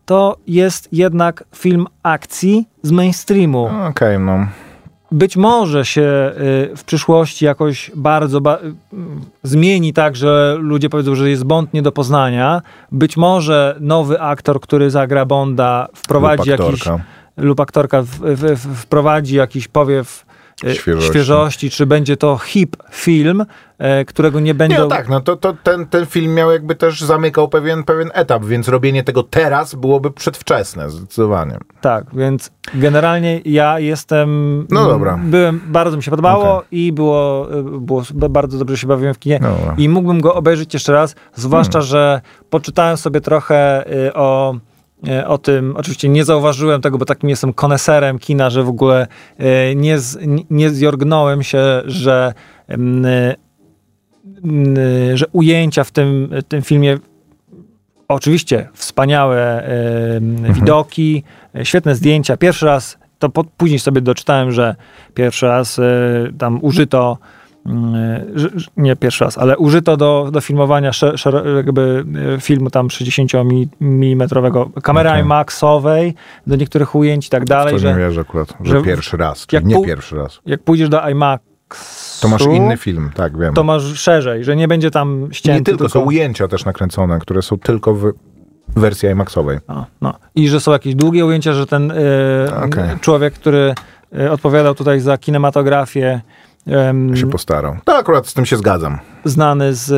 [0.05, 3.65] To jest jednak film akcji z mainstreamu.
[3.67, 4.47] Okej, okay, no
[5.13, 6.03] być może się
[6.73, 8.75] y, w przyszłości jakoś bardzo ba y,
[9.43, 12.63] zmieni tak, że ludzie powiedzą, że jest Bond nie do poznania.
[12.93, 16.85] Być może nowy aktor, który zagra Bonda, wprowadzi lub jakiś
[17.37, 20.30] lub aktorka w, w, w, wprowadzi jakiś powiew
[20.69, 21.11] świeżości.
[21.11, 21.71] świeżości.
[21.71, 23.45] czy będzie to hip film,
[23.79, 24.77] e, którego nie będzie.
[24.77, 28.11] Nie, no tak, no to, to ten, ten film miał jakby też zamykał pewien, pewien
[28.15, 31.59] etap, więc robienie tego teraz byłoby przedwczesne, zdecydowanie.
[31.81, 34.61] Tak, więc generalnie ja jestem.
[34.71, 35.21] No dobra.
[35.25, 36.69] Byłem, bardzo mi się podobało okay.
[36.71, 39.39] i było, było bardzo dobrze się bawiłem w kinie.
[39.43, 41.89] No I mógłbym go obejrzeć jeszcze raz, zwłaszcza, hmm.
[41.89, 42.21] że
[42.51, 44.70] poczytałem sobie trochę o E,
[45.27, 49.07] o tym, oczywiście nie zauważyłem tego, bo takim jestem koneserem kina, że w ogóle
[49.39, 50.19] e, nie, z,
[50.51, 52.35] nie zjorgnąłem się, że,
[55.15, 56.99] że ujęcia w tym, tym filmie
[58.09, 59.65] oczywiście wspaniałe
[60.17, 60.55] mhm.
[60.55, 61.23] widoki,
[61.63, 62.37] świetne zdjęcia.
[62.37, 64.77] Pierwszy raz, to po, później sobie doczytałem, że
[65.15, 65.83] pierwszy raz e,
[66.39, 67.19] tam użyto
[68.77, 70.91] nie pierwszy raz, ale użyto do, do filmowania
[71.57, 72.05] jakby
[72.37, 73.31] e, filmu tam 60
[73.81, 74.29] mm
[74.83, 75.21] kamery okay.
[75.21, 76.15] IMAXowej
[76.47, 77.73] do niektórych ujęć i tak dalej.
[77.73, 80.41] To że, nie wierzę akurat, że, że pierwszy raz, czyli nie pierwszy raz.
[80.47, 81.51] Jak pójdziesz do IMAX
[82.21, 83.55] to masz inny film, tak wiem.
[83.55, 85.59] To masz szerzej, że nie będzie tam ścięty.
[85.59, 85.99] Nie tylko, tylko...
[86.01, 88.13] są ujęcia też nakręcone, które są tylko w
[88.77, 89.59] wersji IMAXowej.
[89.69, 90.15] A, no.
[90.35, 91.93] I że są jakieś długie ujęcia, że ten
[92.49, 92.99] yy, okay.
[93.01, 93.75] człowiek, który
[94.13, 96.21] yy, odpowiadał tutaj za kinematografię,
[96.71, 97.77] Um, się postarał.
[97.85, 98.99] To akurat z tym się zgadzam.
[99.25, 99.91] Znany z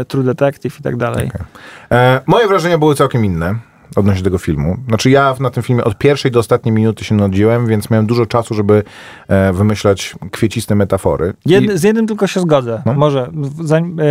[0.00, 1.28] e, True Detective i tak dalej.
[1.28, 1.46] Okay.
[1.90, 3.54] E, moje wrażenia były całkiem inne
[3.96, 4.76] odnośnie tego filmu.
[4.88, 8.26] Znaczy ja na tym filmie od pierwszej do ostatniej minuty się nudziłem, więc miałem dużo
[8.26, 8.82] czasu, żeby
[9.28, 11.32] e, wymyślać kwieciste metafory.
[11.46, 11.78] Jed, I...
[11.78, 12.82] Z jednym tylko się zgodzę.
[12.86, 12.94] No?
[12.94, 13.30] Może
[13.64, 14.02] zanim, e,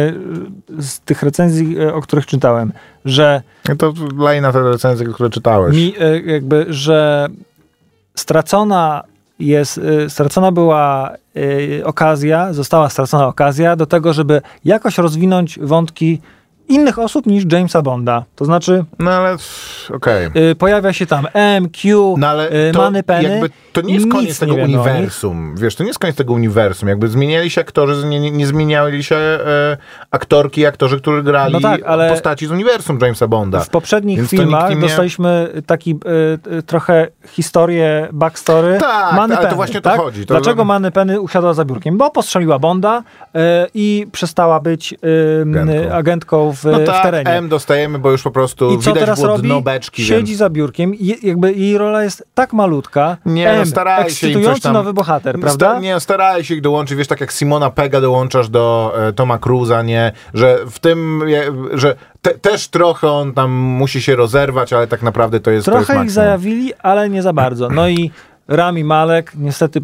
[0.81, 2.71] z tych recenzji, e, o których czytałem,
[3.05, 3.41] że...
[3.77, 5.75] To lej na te recenzje, które czytałeś.
[5.75, 5.93] Mi
[6.25, 7.27] jakby, że
[8.15, 9.03] stracona
[9.47, 16.21] jest, y, stracona była y, okazja, została stracona okazja do tego, żeby jakoś rozwinąć wątki
[16.73, 18.23] innych osób niż Jamesa Bonda.
[18.35, 18.85] To znaczy.
[18.99, 19.37] No ale
[19.93, 20.27] okej.
[20.27, 20.55] Okay.
[20.55, 21.27] Pojawia się tam
[21.61, 23.49] MQ, no, ale y, Penny.
[23.73, 25.55] to nie jest koniec tego uniwersum.
[25.57, 26.89] Wiesz, to nie jest koniec tego uniwersum.
[26.89, 29.77] Jakby zmieniali się aktorzy, nie, nie zmieniali się e,
[30.11, 33.59] aktorki i aktorzy, którzy grali no tak, postaci z uniwersum Jamesa Bonda.
[33.59, 34.75] W poprzednich Więc filmach nie...
[34.75, 35.99] dostaliśmy taki
[36.57, 38.77] e, trochę historię, backstory.
[38.79, 39.95] Tak, ale Penny, to właśnie tak?
[39.95, 40.25] to chodzi.
[40.25, 40.33] To...
[40.33, 41.97] Dlaczego Money Penny usiadła za biurkiem?
[41.97, 43.03] Bo postrzeliła Bonda
[43.73, 44.95] i przestała być
[45.93, 47.31] agentką, agentką w, no tak, w terenie.
[47.31, 49.41] M dostajemy, bo już po prostu I co widać teraz robi?
[49.41, 50.03] dno beczki.
[50.03, 50.39] Siedzi więc...
[50.39, 53.17] za biurkiem i jakby jej rola jest tak malutka.
[53.25, 54.73] Nie, M, no staraj się im coś tam...
[54.73, 55.69] nowy bohater, prawda?
[55.69, 59.37] Sta, nie, staraj się ich dołączyć, wiesz, tak jak Simona Pega dołączasz do e, Toma
[59.37, 61.23] Cruza, nie, że w tym,
[61.73, 65.85] że te, też trochę on tam musi się rozerwać, ale tak naprawdę to jest Trochę
[65.85, 67.69] to jest ich zajawili, ale nie za bardzo.
[67.69, 68.11] No i
[68.47, 69.81] Rami Malek, niestety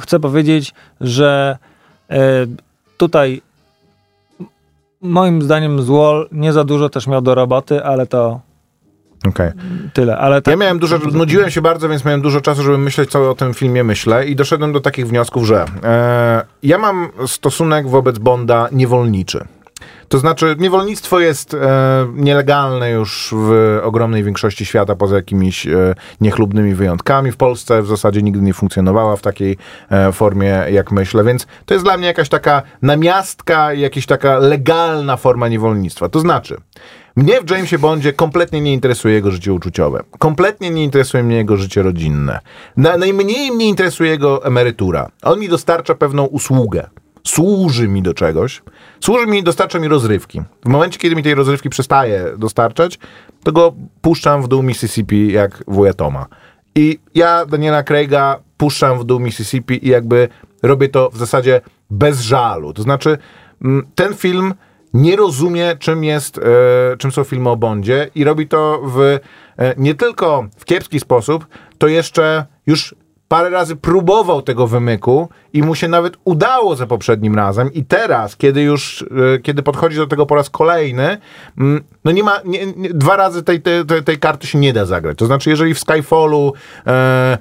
[0.00, 1.58] chcę powiedzieć, że
[2.10, 2.18] e,
[2.96, 3.42] tutaj
[5.04, 8.40] moim zdaniem Złol nie za dużo też miał do roboty, ale to
[9.28, 9.52] Okay.
[9.92, 10.52] Tyle, ale tak...
[10.52, 13.54] Ja miałem dużo, nudziłem się bardzo, więc miałem dużo czasu, żeby myśleć, co o tym
[13.54, 19.44] filmie myślę i doszedłem do takich wniosków, że e, ja mam stosunek wobec Bonda niewolniczy.
[20.08, 21.58] To znaczy, niewolnictwo jest e,
[22.14, 27.32] nielegalne już w ogromnej większości świata, poza jakimiś e, niechlubnymi wyjątkami.
[27.32, 29.56] W Polsce w zasadzie nigdy nie funkcjonowała w takiej
[29.90, 35.16] e, formie, jak myślę, więc to jest dla mnie jakaś taka namiastka, jakaś taka legalna
[35.16, 36.08] forma niewolnictwa.
[36.08, 36.56] To znaczy,
[37.16, 40.02] mnie w Jamesie Bondzie kompletnie nie interesuje jego życie uczuciowe.
[40.18, 42.38] Kompletnie nie interesuje mnie jego życie rodzinne.
[42.76, 45.10] Na, najmniej mnie interesuje jego emerytura.
[45.22, 46.86] On mi dostarcza pewną usługę
[47.26, 48.62] służy mi do czegoś,
[49.00, 50.42] służy mi, dostarcza mi rozrywki.
[50.64, 52.98] W momencie, kiedy mi tej rozrywki przestaje dostarczać,
[53.42, 56.26] to go puszczam w dół Mississippi jak wuja Toma.
[56.74, 60.28] I ja Daniela Craiga puszczam w dół Mississippi i jakby
[60.62, 61.60] robię to w zasadzie
[61.90, 62.72] bez żalu.
[62.72, 63.18] To znaczy,
[63.64, 64.54] mm, ten film
[64.94, 66.42] nie rozumie, czym jest, e,
[66.96, 69.20] czym są filmy o Bondzie i robi to w e,
[69.76, 71.46] nie tylko w kiepski sposób,
[71.78, 72.94] to jeszcze już
[73.34, 78.36] parę razy próbował tego wymyku i mu się nawet udało za poprzednim razem i teraz,
[78.36, 81.18] kiedy już, e, kiedy podchodzi do tego po raz kolejny,
[81.58, 84.86] mm, no nie ma, nie, nie, dwa razy tej, tej, tej, karty się nie da
[84.86, 85.18] zagrać.
[85.18, 86.52] To znaczy, jeżeli w Skyfallu
[86.86, 87.38] e,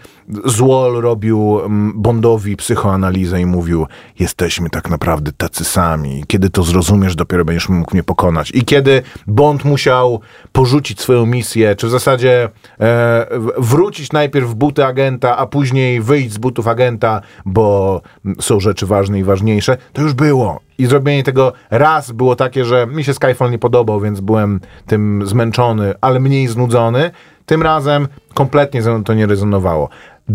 [0.94, 3.88] robił mm, Bondowi psychoanalizę i mówił,
[4.20, 6.24] jesteśmy tak naprawdę tacy sami.
[6.28, 8.52] Kiedy to zrozumiesz, dopiero będziesz mógł mnie pokonać.
[8.52, 13.28] I kiedy Bond musiał porzucić swoją misję, czy w zasadzie e,
[13.58, 18.02] wrócić najpierw w buty agenta, a później wyjść z butów agenta, bo
[18.40, 20.60] są rzeczy ważne i ważniejsze, to już było.
[20.78, 25.22] I zrobienie tego raz było takie, że mi się Skyfall nie podobał, więc byłem tym
[25.26, 27.12] zmęczony, ale mniej znudzony.
[27.46, 29.90] Tym razem kompletnie ze mną to nie rezonowało.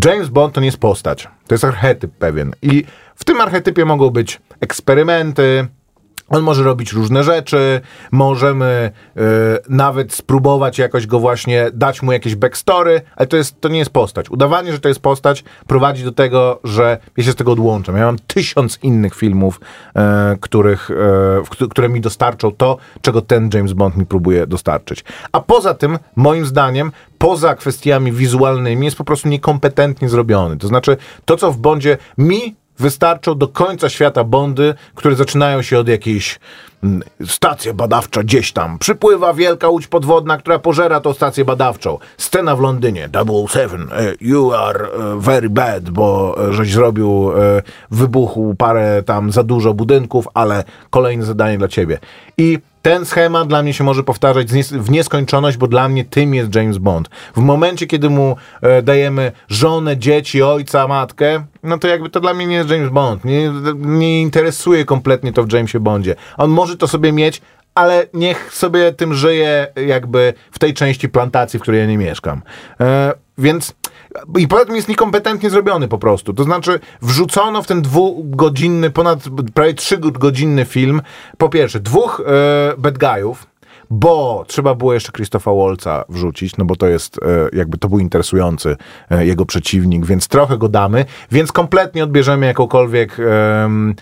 [0.05, 1.27] James Bond to nie jest postać.
[1.47, 2.53] To jest archetyp pewien.
[2.61, 2.83] I
[3.15, 5.67] w tym archetypie mogą być eksperymenty,
[6.29, 9.21] on może robić różne rzeczy, możemy y,
[9.69, 13.91] nawet spróbować jakoś go właśnie, dać mu jakieś backstory, ale to, jest, to nie jest
[13.91, 14.29] postać.
[14.29, 17.97] Udawanie, że to jest postać prowadzi do tego, że ja się z tego odłączam.
[17.97, 20.89] Ja mam tysiąc innych filmów, y, których,
[21.61, 25.03] y, które mi dostarczą to, czego ten James Bond mi próbuje dostarczyć.
[25.31, 30.57] A poza tym, moim zdaniem, poza kwestiami wizualnymi jest po prostu niekompetentnie zrobiony.
[30.57, 35.79] To znaczy, to co w Bondzie mi wystarczą do końca świata Bondy, które zaczynają się
[35.79, 36.39] od jakiejś
[36.83, 38.79] mm, stacja badawcza gdzieś tam.
[38.79, 41.97] Przypływa wielka łódź podwodna, która pożera tą stację badawczą.
[42.17, 43.09] Scena w Londynie.
[43.47, 43.89] 007.
[43.91, 47.31] E, you are e, very bad, bo e, żeś zrobił
[47.91, 51.99] wybuchu parę tam za dużo budynków, ale kolejne zadanie dla ciebie.
[52.37, 56.55] I ten schemat dla mnie się może powtarzać w nieskończoność, bo dla mnie tym jest
[56.55, 57.09] James Bond.
[57.35, 62.33] W momencie, kiedy mu e, dajemy żonę, dzieci, ojca, matkę, no to jakby to dla
[62.33, 63.25] mnie nie jest James Bond.
[63.25, 66.15] Nie, nie interesuje kompletnie to w Jamesie Bondzie.
[66.37, 67.41] On może to sobie mieć,
[67.75, 72.41] ale niech sobie tym żyje jakby w tej części plantacji, w której ja nie mieszkam.
[72.79, 73.73] E, więc
[74.37, 76.33] i poza tym jest niekompetentnie zrobiony po prostu.
[76.33, 79.19] To znaczy, wrzucono w ten dwugodzinny, ponad
[79.53, 81.01] prawie trzygodzinny film,
[81.37, 83.47] po pierwsze, dwóch e, bad guyów,
[83.89, 87.99] bo trzeba było jeszcze Christopha Waltza wrzucić, no bo to jest e, jakby to był
[87.99, 88.75] interesujący
[89.09, 93.17] e, jego przeciwnik, więc trochę go damy, więc kompletnie odbierzemy jakąkolwiek
[93.61, 93.95] um,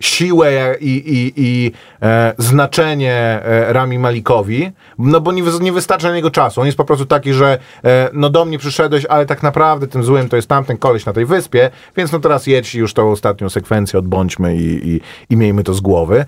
[0.00, 6.14] siłę i, i, i e, znaczenie e, Rami Malikowi, no bo nie, nie wystarcza na
[6.14, 6.60] niego czasu.
[6.60, 10.04] On jest po prostu taki, że e, no do mnie przyszedłeś, ale tak naprawdę tym
[10.04, 13.48] złym to jest tamten koleś na tej wyspie, więc no teraz jedź już tą ostatnią
[13.48, 16.24] sekwencję odbądźmy i, i, i miejmy to z głowy.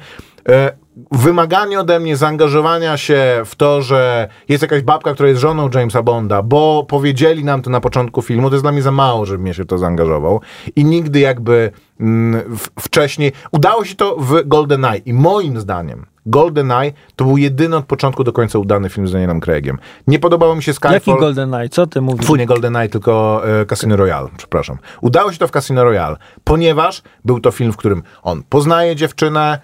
[1.12, 6.02] Wymaganie ode mnie zaangażowania się w to, że jest jakaś babka, która jest żoną Jamesa
[6.02, 9.42] Bonda, bo powiedzieli nam to na początku filmu, to jest dla mnie za mało, żeby
[9.42, 10.40] mnie się to zaangażował.
[10.76, 13.32] I nigdy jakby mm, wcześniej...
[13.52, 18.32] Udało się to w GoldenEye i moim zdaniem GoldenEye to był jedyny od początku do
[18.32, 19.78] końca udany film z Danielem Craigiem.
[20.06, 20.92] Nie podobało mi się Skyfall.
[20.94, 21.68] Jaki GoldenEye?
[21.68, 22.24] Co ty mówisz?
[22.24, 24.78] Twój nie GoldenEye, tylko e, Casino Royale, przepraszam.
[25.00, 29.58] Udało się to w Casino Royale, ponieważ był to film, w którym on poznaje dziewczynę,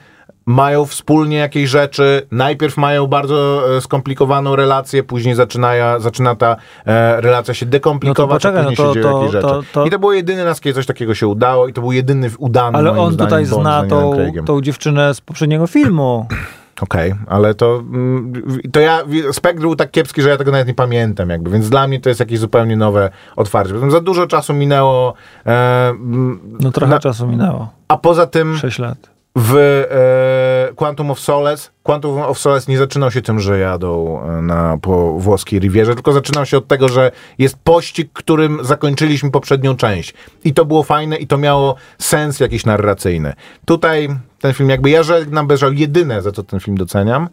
[0.46, 6.56] mają wspólnie jakieś rzeczy, najpierw mają bardzo e, skomplikowaną relację, później zaczyna, zaczyna ta
[6.86, 9.32] e, relacja się dekomplikować, no to poczekaj, a później no to, się dzieją to, jakieś
[9.32, 9.48] rzeczy.
[9.48, 9.86] To, to...
[9.86, 12.78] I to było jedyny raz, kiedy coś takiego się udało i to był jedyny udany
[12.78, 16.26] Ale on zdaniem, tutaj zna tą, tą dziewczynę z poprzedniego filmu.
[16.80, 18.32] Okej, okay, ale to, mm,
[18.72, 21.88] to ja, Spektr był tak kiepski, że ja tego nawet nie pamiętam jakby, więc dla
[21.88, 23.74] mnie to jest jakieś zupełnie nowe otwarcie.
[23.74, 25.14] Potem za dużo czasu minęło.
[25.46, 25.94] E,
[26.60, 27.68] no trochę na, czasu minęło.
[27.88, 28.56] A poza tym...
[28.56, 29.56] 6 lat w
[30.70, 34.78] e, Quantum of Solace Quantum of Solace nie zaczynał się tym, że jadą e, na,
[34.82, 40.14] po włoskiej Rivierze, tylko zaczynał się od tego, że jest pościg, którym zakończyliśmy poprzednią część.
[40.44, 43.32] I to było fajne i to miało sens jakiś narracyjny.
[43.64, 44.08] Tutaj
[44.40, 47.28] ten film, jakby ja żegnam bez żalu, jedyne za co ten film doceniam,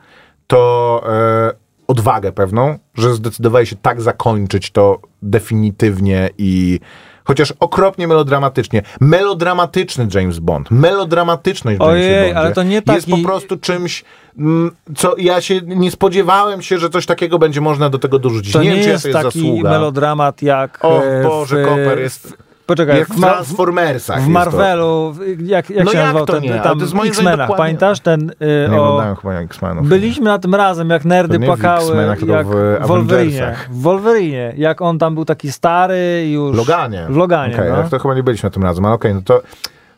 [0.48, 1.52] to e,
[1.88, 6.80] odwagę pewną, że zdecydowali się tak zakończyć to definitywnie i
[7.24, 8.82] chociaż okropnie melodramatycznie.
[9.02, 12.96] Melodramatyczny James Bond, melodramatyczność w Ojej, ale to nie taki...
[12.96, 14.04] jest po prostu czymś,
[14.38, 18.54] mm, co ja się nie spodziewałem się, że coś takiego będzie można do tego dorzucić.
[18.54, 19.70] To nie, nie wiem, czy jest, jest taki zasługa.
[19.70, 21.68] melodramat jak O Boże, w...
[21.68, 24.22] Koper jest Poczekaj, jak w, Transformersach.
[24.22, 26.60] W Marvelu, jak, jak no się nazywał to ten, nie?
[26.60, 27.56] tam X-Menach, dokładnie...
[27.56, 29.16] pamiętasz ten y, Nie o...
[29.22, 29.88] chyba X-Menów.
[29.88, 33.56] Byliśmy na tym razem, jak nerdy płakały, jak w, w Wolverine.
[33.70, 36.58] W Wolverine, jak on tam był taki stary już...
[36.58, 37.06] Loganie.
[37.10, 37.90] W Loganie, okay, no.
[37.90, 39.44] To chyba nie byliśmy tym razem, ale okej, okay, no to...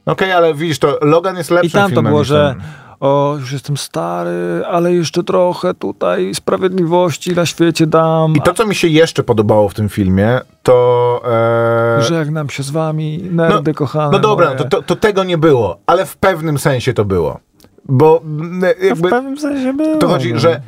[0.06, 3.36] Okej, okay, ale widzisz, to Logan jest lepszym I tam to było, że ten o,
[3.40, 8.34] już jestem stary, ale jeszcze trochę tutaj sprawiedliwości na świecie dam.
[8.36, 11.22] I to, co mi się jeszcze podobało w tym filmie, to...
[11.98, 12.04] E...
[12.04, 15.78] Żegnam się z wami, nerdy no, kochane No dobra, to, to, to, tego nie było,
[15.86, 17.40] ale w pewnym sensie to było.
[17.86, 18.22] Bo
[18.80, 19.98] jakby, w pewnym sensie było.
[19.98, 20.40] To chodzi, no.
[20.40, 20.62] że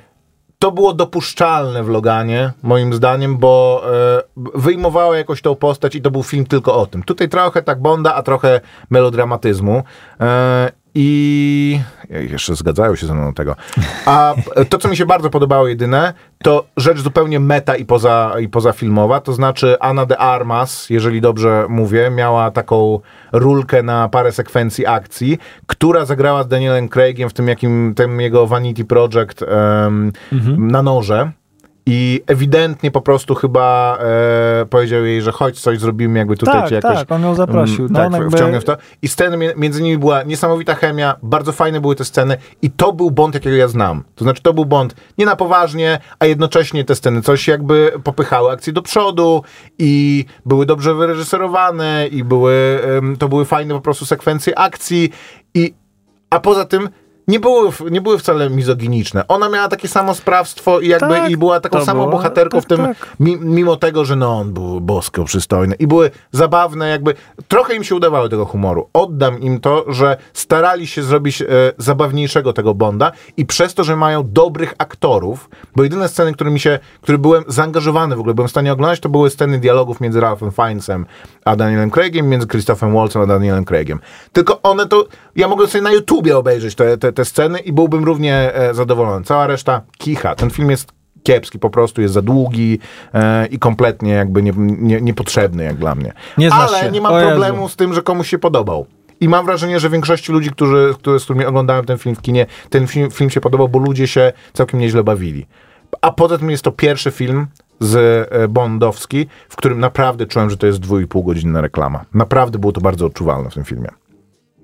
[0.59, 4.23] to było dopuszczalne w Loganie, moim zdaniem, bo e,
[4.55, 7.03] wyjmowało jakoś tą postać i to był film tylko o tym.
[7.03, 9.83] Tutaj trochę tak Bonda, a trochę melodramatyzmu.
[10.19, 11.79] E, i
[12.09, 13.55] jeszcze zgadzają się ze mną tego.
[14.05, 14.35] A
[14.69, 19.21] to, co mi się bardzo podobało jedyne, to rzecz zupełnie meta i, poza, i pozafilmowa,
[19.21, 22.99] to znaczy Anna de Armas, jeżeli dobrze mówię, miała taką
[23.31, 28.47] rulkę na parę sekwencji akcji, która zagrała z Danielem Craigiem w tym jakim, tym jego
[28.47, 30.67] Vanity Project um, mhm.
[30.67, 31.31] na noże.
[31.89, 36.69] I ewidentnie po prostu chyba e, powiedział jej, że chodź, coś zrobimy, jakby tutaj tak,
[36.69, 36.97] cię jakoś...
[36.97, 37.87] Tak, on ją zaprosił.
[37.89, 38.37] No, tak, jakby...
[38.37, 38.77] wciągnę w to.
[39.01, 43.11] I sceny między nimi była niesamowita chemia, bardzo fajne były te sceny i to był
[43.11, 44.03] Bond, jakiego ja znam.
[44.15, 48.51] To znaczy, to był Bond nie na poważnie, a jednocześnie te sceny coś jakby popychały
[48.51, 49.43] akcję do przodu
[49.79, 52.79] i były dobrze wyreżyserowane i były,
[53.19, 55.09] to były fajne po prostu sekwencje akcji
[55.53, 55.73] i
[56.29, 56.89] a poza tym
[57.27, 59.27] nie były, nie były wcale mizoginiczne.
[59.27, 62.11] Ona miała takie samo sprawstwo i jakby tak, i była taką samą było.
[62.11, 63.15] bohaterką tak, w tym, tak.
[63.41, 67.13] mimo tego, że no on był bosko przystojny i były zabawne, jakby
[67.47, 68.89] trochę im się udawało tego humoru.
[68.93, 71.45] Oddam im to, że starali się zrobić e,
[71.77, 76.59] zabawniejszego tego Bonda i przez to, że mają dobrych aktorów, bo jedyne sceny, które mi
[76.59, 80.21] się, które byłem zaangażowany w ogóle, byłem w stanie oglądać, to były sceny dialogów między
[80.21, 81.05] Ralphem Fiennesem
[81.45, 83.99] a Danielem Craigiem, między Christophem Waltzem a Danielem Craigiem.
[84.31, 88.03] Tylko one to, ja mogę sobie na YouTubie obejrzeć te, te te sceny i byłbym
[88.03, 89.25] równie e, zadowolony.
[89.25, 90.35] Cała reszta kicha.
[90.35, 90.91] Ten film jest
[91.23, 92.79] kiepski, po prostu jest za długi
[93.13, 96.13] e, i kompletnie jakby nie, nie, niepotrzebny jak dla mnie.
[96.37, 96.91] Nie Ale się.
[96.91, 98.85] nie mam problemu z tym, że komuś się podobał.
[99.19, 102.45] I mam wrażenie, że większości ludzi, którzy, którzy, z którymi oglądałem ten film w kinie,
[102.69, 105.45] ten film, film się podobał, bo ludzie się całkiem nieźle bawili.
[106.01, 107.47] A poza tym jest to pierwszy film
[107.79, 107.95] z
[108.31, 112.05] e, Bondowski, w którym naprawdę czułem, że to jest dwóch i godzinna reklama.
[112.13, 113.89] Naprawdę było to bardzo odczuwalne w tym filmie.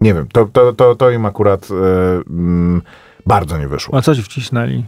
[0.04, 1.76] Nie wiem, to, to, to, to im akurat e,
[2.30, 2.82] mm,
[3.26, 3.98] bardzo nie wyszło.
[3.98, 4.86] A co ci wcisnęli?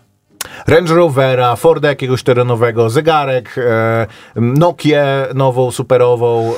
[0.67, 6.53] Range Rovera, Forda jakiegoś terenowego, zegarek, e, Nokia nową, superową,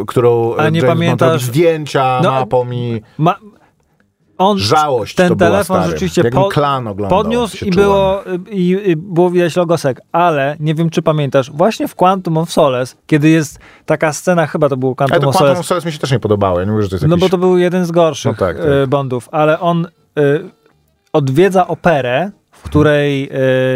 [0.00, 1.42] e, którą A nie James pamiętasz...
[1.42, 3.02] zdjęcia, no, mapą i...
[3.18, 3.36] Ma
[4.38, 10.00] on, Żałość ten telefon rzeczywiście po, klan podniósł i było, i, i, było widać logosek,
[10.12, 14.68] ale nie wiem, czy pamiętasz, właśnie w Quantum of Solace, kiedy jest taka scena, chyba
[14.68, 15.60] to było Quantum ale to of Quantum Solace.
[15.60, 17.10] of Solace mi się też nie podobało, ja nie mówię, że to jest jakiś...
[17.10, 18.66] No bo to był jeden z gorszych no tak, tak.
[18.66, 19.86] Y, Bondów, ale on
[20.18, 20.50] y,
[21.12, 23.30] odwiedza operę, w której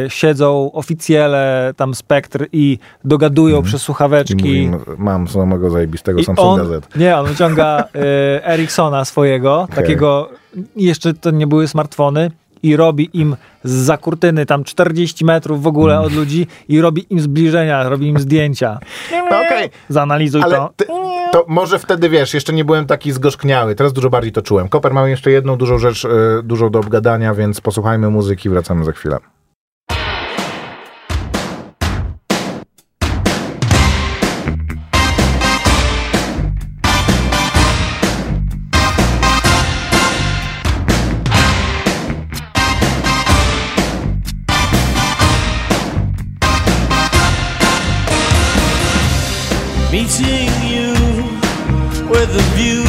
[0.07, 3.65] y, siedzą oficjele, tam spektr i dogadują mm.
[3.65, 4.55] przez słuchaweczki.
[4.57, 6.97] I mam samego zajebistego Samsung Gazet.
[6.97, 9.77] Nie, on wyciąga y, Ericssona swojego, okay.
[9.77, 10.31] takiego,
[10.77, 12.31] jeszcze to nie były smartfony,
[12.63, 17.21] i robi im za kurtyny tam 40 metrów w ogóle od ludzi i robi im
[17.21, 18.79] zbliżenia, robi im zdjęcia.
[19.13, 19.67] No okej.
[19.67, 19.71] Okay.
[19.89, 20.71] Zanalizuj Ale to.
[20.77, 20.87] Ty,
[21.33, 24.69] to może wtedy, wiesz, jeszcze nie byłem taki zgorzkniały, teraz dużo bardziej to czułem.
[24.69, 26.11] Koper mamy jeszcze jedną dużą rzecz, yy,
[26.43, 29.19] dużą do obgadania, więc posłuchajmy muzyki, wracamy za chwilę.
[50.23, 50.51] Until
[50.97, 51.31] we
[51.91, 52.80] dance into the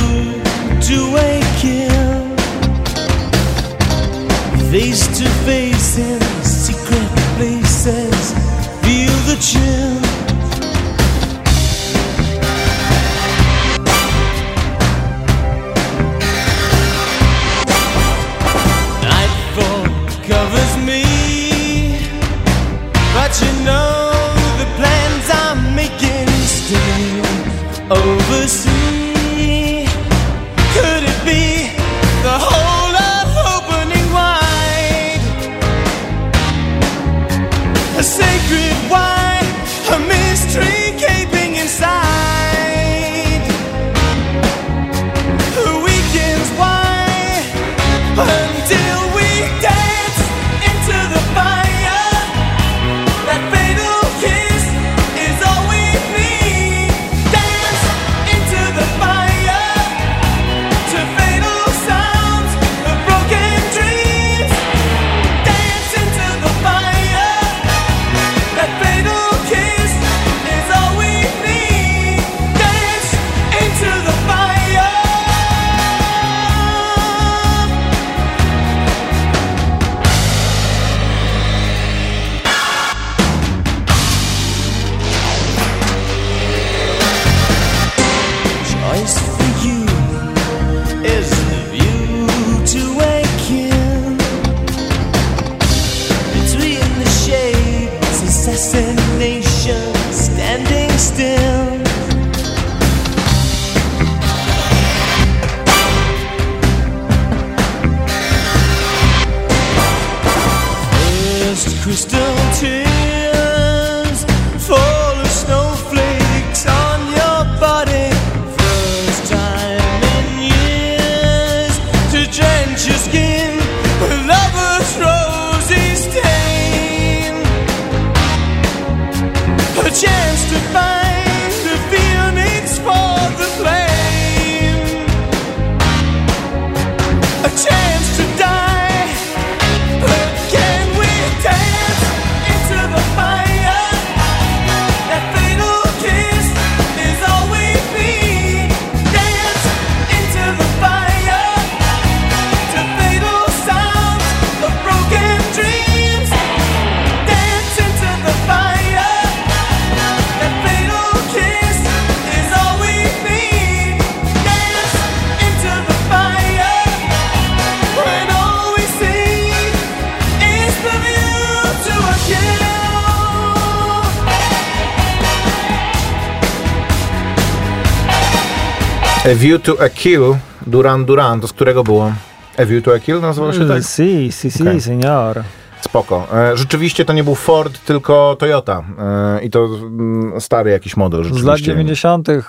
[179.26, 180.36] A View to a Kill,
[180.68, 182.14] Duran Duran, to z którego było?
[182.58, 183.84] A View to a Kill nazywało się tak?
[183.84, 185.44] Si, si, si, senior.
[185.82, 186.28] Spoko.
[186.34, 188.84] E, rzeczywiście to nie był Ford, tylko Toyota.
[189.00, 191.66] E, I to mm, stary jakiś model Z lat rzeczywiście.
[191.66, 192.30] 90.
[192.30, 192.44] y,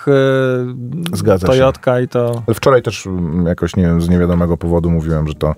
[1.13, 1.53] Zgadza się.
[1.53, 2.43] Toyotka i to...
[2.53, 5.55] Wczoraj też mm, jakoś nie z niewiadomego powodu mówiłem, że to,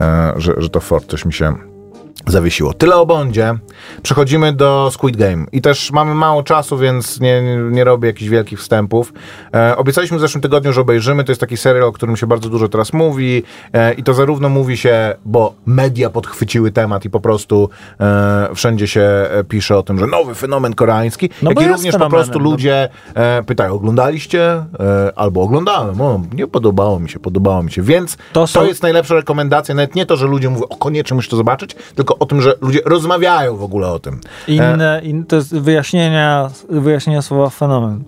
[0.00, 1.77] e, że, że to Ford coś mi się
[2.26, 2.72] zawiesiło.
[2.74, 3.54] Tyle o Bondzie.
[4.02, 5.46] Przechodzimy do Squid Game.
[5.52, 9.12] I też mamy mało czasu, więc nie, nie, robię jakichś wielkich wstępów.
[9.54, 11.24] E, obiecaliśmy w zeszłym tygodniu, że obejrzymy.
[11.24, 13.42] To jest taki serial, o którym się bardzo dużo teraz mówi.
[13.72, 18.88] E, I to zarówno mówi się, bo media podchwyciły temat i po prostu e, wszędzie
[18.88, 22.38] się e, pisze o tym, że nowy fenomen koreański, No jak i również po prostu
[22.38, 22.44] no.
[22.44, 24.50] ludzie e, pytają, oglądaliście?
[24.80, 26.00] E, albo oglądałem.
[26.00, 27.82] O, nie podobało mi się, podobało mi się.
[27.82, 29.74] Więc to, To są- jest najlepsza rekomendacja.
[29.74, 32.54] Nawet nie to, że ludzie mówią, o koniecznie musisz to zobaczyć, tylko o tym, że
[32.60, 34.20] ludzie rozmawiają w ogóle o tym.
[34.48, 38.04] E, Inne, in, to jest wyjaśnienia, wyjaśnienia słowa fenomen.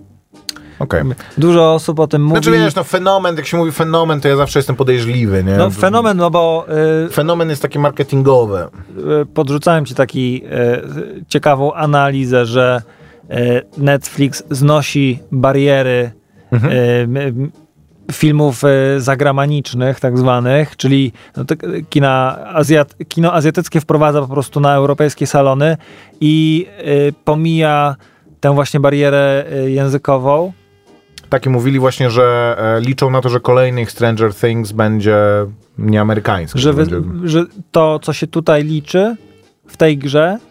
[0.79, 1.03] Okej.
[1.37, 2.43] Dużo osób o tym mówi.
[2.43, 5.53] Znaczy wiesz, no fenomen, jak się mówi fenomen, to ja zawsze jestem podejrzliwy, nie?
[5.57, 6.65] no, fenomen, no bo
[7.05, 8.67] y, Fenomen jest takie marketingowe.
[9.21, 12.81] y, podrzucałem ci taki y, ciekawą analizę, że
[13.77, 16.11] Netflix znosi bariery
[16.51, 17.51] Mhm.
[18.11, 21.43] Filmów y, zagranicznych, tak zwanych, czyli no,
[21.89, 25.77] kina Azjat, kino azjatyckie wprowadza po prostu na europejskie salony
[26.21, 26.65] i
[27.09, 27.95] y, pomija
[28.39, 30.53] tę właśnie barierę y, językową.
[31.31, 35.17] Taki mówili właśnie, że e, liczą na to, że kolejny ich Stranger Things będzie
[35.77, 36.59] nieamerykański.
[36.59, 37.29] że, wy, będzie...
[37.29, 39.15] że to, co się tutaj liczy
[39.67, 40.50] w tej grze, e,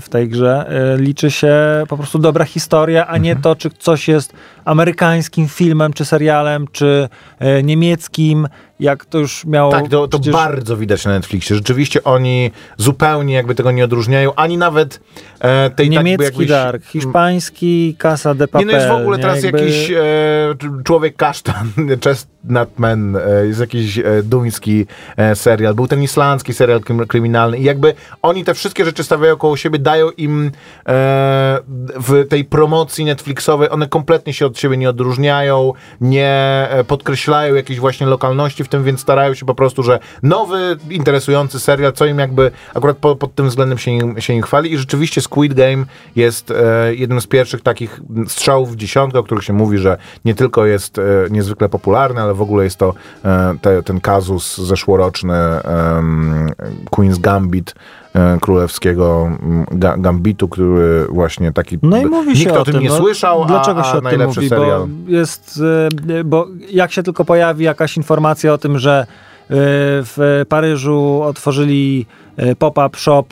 [0.00, 1.54] w tej grze e, liczy się
[1.88, 3.22] po prostu dobra historia, a Mhm.
[3.22, 4.32] nie to, czy coś jest
[4.64, 7.08] amerykańskim filmem, czy serialem, czy
[7.38, 8.48] e, niemieckim,
[8.80, 9.70] jak to już miało...
[9.72, 11.56] Tak, to, to przecież- bardzo widać na Netflixie.
[11.56, 15.00] Rzeczywiście oni zupełnie jakby tego nie odróżniają, ani nawet
[15.40, 16.48] e, tej Niemiecki tak jakby jakiś...
[16.48, 18.66] dark, hiszpański Casa de Nie, Papel.
[18.66, 19.22] no jest w ogóle nie?
[19.22, 20.04] teraz Jakby- jakiś e,
[20.84, 21.72] człowiek kasztan,
[22.04, 27.58] Chestnut Man, e, jest jakiś e, duński e, serial, był ten islandzki serial krym, kryminalny
[27.58, 30.50] i jakby oni te wszystkie rzeczy stawiają koło siebie, dają im e,
[31.96, 36.28] w tej promocji Netflixowej, one kompletnie się od siebie nie odróżniają, nie
[36.70, 41.92] e, podkreślają jakiejś właśnie lokalności tym, więc starają się po prostu, że nowy, interesujący serial,
[41.92, 44.72] co im jakby akurat po, pod tym względem się, im- się im chwali.
[44.72, 45.84] I rzeczywiście Squid Game
[46.16, 50.34] jest e, jednym z pierwszych takich strzałów w dziesiątkę, o których się mówi, że nie
[50.34, 52.94] tylko jest e, niezwykle popularny, ale w ogóle jest to
[53.24, 55.34] e, te, ten kazus zeszłoroczny
[56.90, 57.74] Queen's Gambit
[58.40, 62.74] królewskiego mm, ga, Gambitu, który właśnie taki No i mówi nikt się o, o tym
[62.74, 62.82] tym.
[62.82, 64.48] nie no, słyszał, Dlaczego a, się a o tym najlepszy mówi?
[64.48, 64.86] serial.
[64.88, 65.60] Bo jest,
[66.08, 69.06] e, bo jak się tylko pojawi jakaś informacja o tym, że e,
[70.02, 72.06] w Paryżu otworzyli
[72.36, 73.24] e, pop-up shop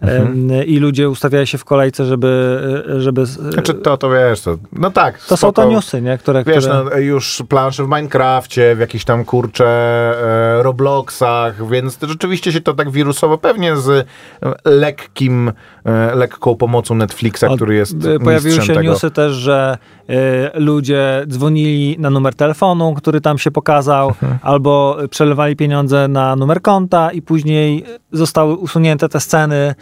[0.00, 0.50] Mhm.
[0.50, 2.60] e, i ludzie ustawiają się w kolejce, żeby,
[2.96, 5.18] e, żeby Znaczy to, to wiesz, to, no tak.
[5.18, 5.70] to są to spoko.
[5.70, 6.18] newsy, nie?
[6.18, 6.84] Które, Wiesz, które...
[6.84, 9.66] no, już plansze w Minecrafcie, w jakichś tam kurcze
[10.58, 14.04] e, Robloxach, więc rzeczywiście się to tak wirusowo, pewnie z e,
[14.64, 15.52] lekkim,
[15.84, 18.82] e, lekką pomocą Netflixa, Od- który jest y, Pojawiły się tego.
[18.90, 19.78] newsy też, że
[20.10, 20.14] y,
[20.54, 24.38] ludzie dzwonili na numer telefonu, który tam się pokazał, Mhm.
[24.42, 29.74] albo przelewali pieniądze na numer konta i później zostały usunięte te sceny,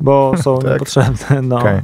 [0.00, 0.70] bo są Tak.
[0.72, 1.42] niepotrzebne.
[1.42, 1.58] No.
[1.58, 1.80] Okej.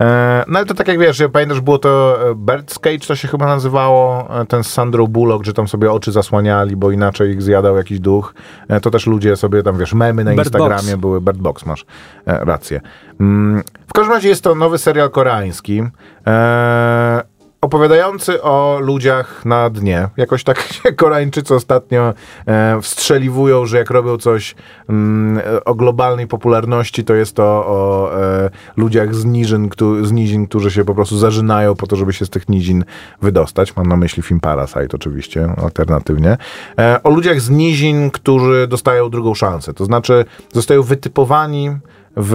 [0.00, 3.16] E, no ale to tak jak wiesz, ja pamiętasz, było to e, Bird's Cage, to
[3.16, 7.30] się chyba nazywało, e, ten z Sandro Bullock, że tam sobie oczy zasłaniali, bo inaczej
[7.30, 8.34] ich zjadał jakiś duch.
[8.68, 11.00] E, to też ludzie sobie tam, wiesz, memy na Bird Instagramie Box.
[11.00, 11.86] były, Bird Box, masz
[12.26, 12.80] e, rację.
[13.20, 15.82] Mm, w każdym razie jest to nowy serial koreański.
[16.26, 17.22] E,
[17.60, 20.08] opowiadający o ludziach na dnie.
[20.16, 22.14] Jakoś tak się Koreańczycy ostatnio
[22.46, 24.54] e, wstrzeliwują, że jak robią coś
[24.88, 30.46] mm, o globalnej popularności, to jest to o e, ludziach z nizin, któ- z nizin,
[30.46, 32.84] którzy się po prostu zażynają po to, żeby się z tych nizin
[33.22, 33.76] wydostać.
[33.76, 36.36] Mam na myśli film Parasite oczywiście, alternatywnie.
[36.78, 39.74] E, o ludziach z nizin, którzy dostają drugą szansę.
[39.74, 41.78] To znaczy zostają wytypowani
[42.18, 42.34] w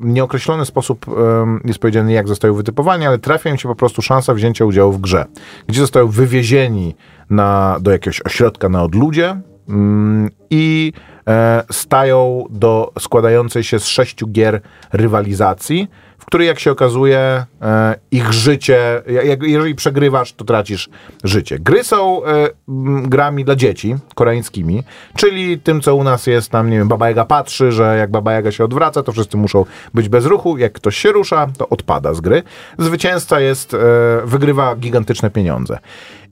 [0.00, 1.06] e, nieokreślony sposób
[1.64, 5.00] jest powiedziane, jak zostają wytypowani, ale trafia im się po prostu szansa wzięcia udziału w
[5.00, 5.24] grze,
[5.66, 6.94] gdzie zostają wywiezieni
[7.30, 10.92] na, do jakiegoś ośrodka na odludzie mm, i
[11.28, 14.60] e, stają do składającej się z sześciu gier
[14.92, 15.88] rywalizacji,
[16.24, 19.02] w której jak się okazuje e, ich życie,
[19.42, 20.88] jeżeli przegrywasz, to tracisz
[21.24, 21.58] życie.
[21.58, 22.48] Gry są e,
[23.02, 24.82] grami dla dzieci, koreańskimi,
[25.16, 28.32] czyli tym, co u nas jest tam, nie wiem, Baba Jaga patrzy, że jak Baba
[28.32, 29.64] Jaga się odwraca, to wszyscy muszą
[29.94, 32.42] być bez ruchu, jak ktoś się rusza, to odpada z gry.
[32.78, 33.78] Zwycięzca jest, e,
[34.24, 35.78] wygrywa gigantyczne pieniądze.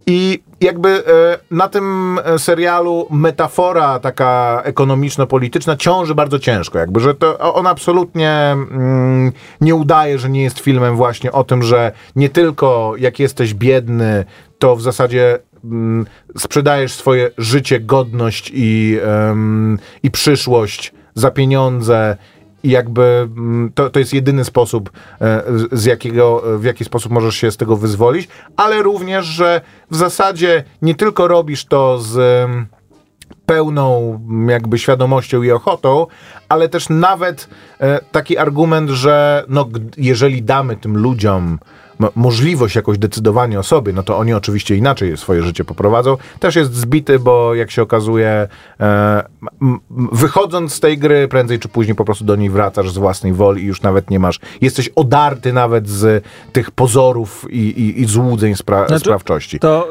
[0.07, 6.79] I jakby e, na tym e, serialu metafora taka ekonomiczno-polityczna ciąży bardzo ciężko.
[6.79, 11.63] Jakby, że to on absolutnie mm, nie udaje, że nie jest filmem właśnie o tym,
[11.63, 14.25] że nie tylko jak jesteś biedny,
[14.59, 16.07] to w zasadzie mm,
[16.39, 18.99] sprzedajesz swoje życie, godność i,
[20.03, 22.17] i przyszłość za pieniądze
[22.63, 24.91] i jakby mm, to, to jest jedyny sposób,
[25.21, 25.43] e,
[25.73, 29.61] z- jakiego, w jaki sposób możesz się z tego wyzwolić, ale również, że
[29.91, 32.67] w zasadzie nie tylko robisz to z em,
[33.47, 36.07] pełną m, jakby świadomością i ochotą,
[36.49, 37.49] ale też nawet
[37.81, 41.59] e, taki argument, że no, jeżeli damy tym ludziom
[42.15, 46.75] możliwość jakoś decydowania o sobie, no to oni oczywiście inaczej swoje życie poprowadzą, też jest
[46.75, 48.49] zbity, bo jak się okazuje,
[48.81, 49.25] e,
[50.13, 53.63] wychodząc z tej gry, prędzej czy później po prostu do niej wracasz z własnej woli
[53.63, 58.55] i już nawet nie masz, jesteś odarty nawet z tych pozorów i, i, i złudzeń
[58.55, 59.59] spra- Znaczy, sprawczości.
[59.59, 59.89] To,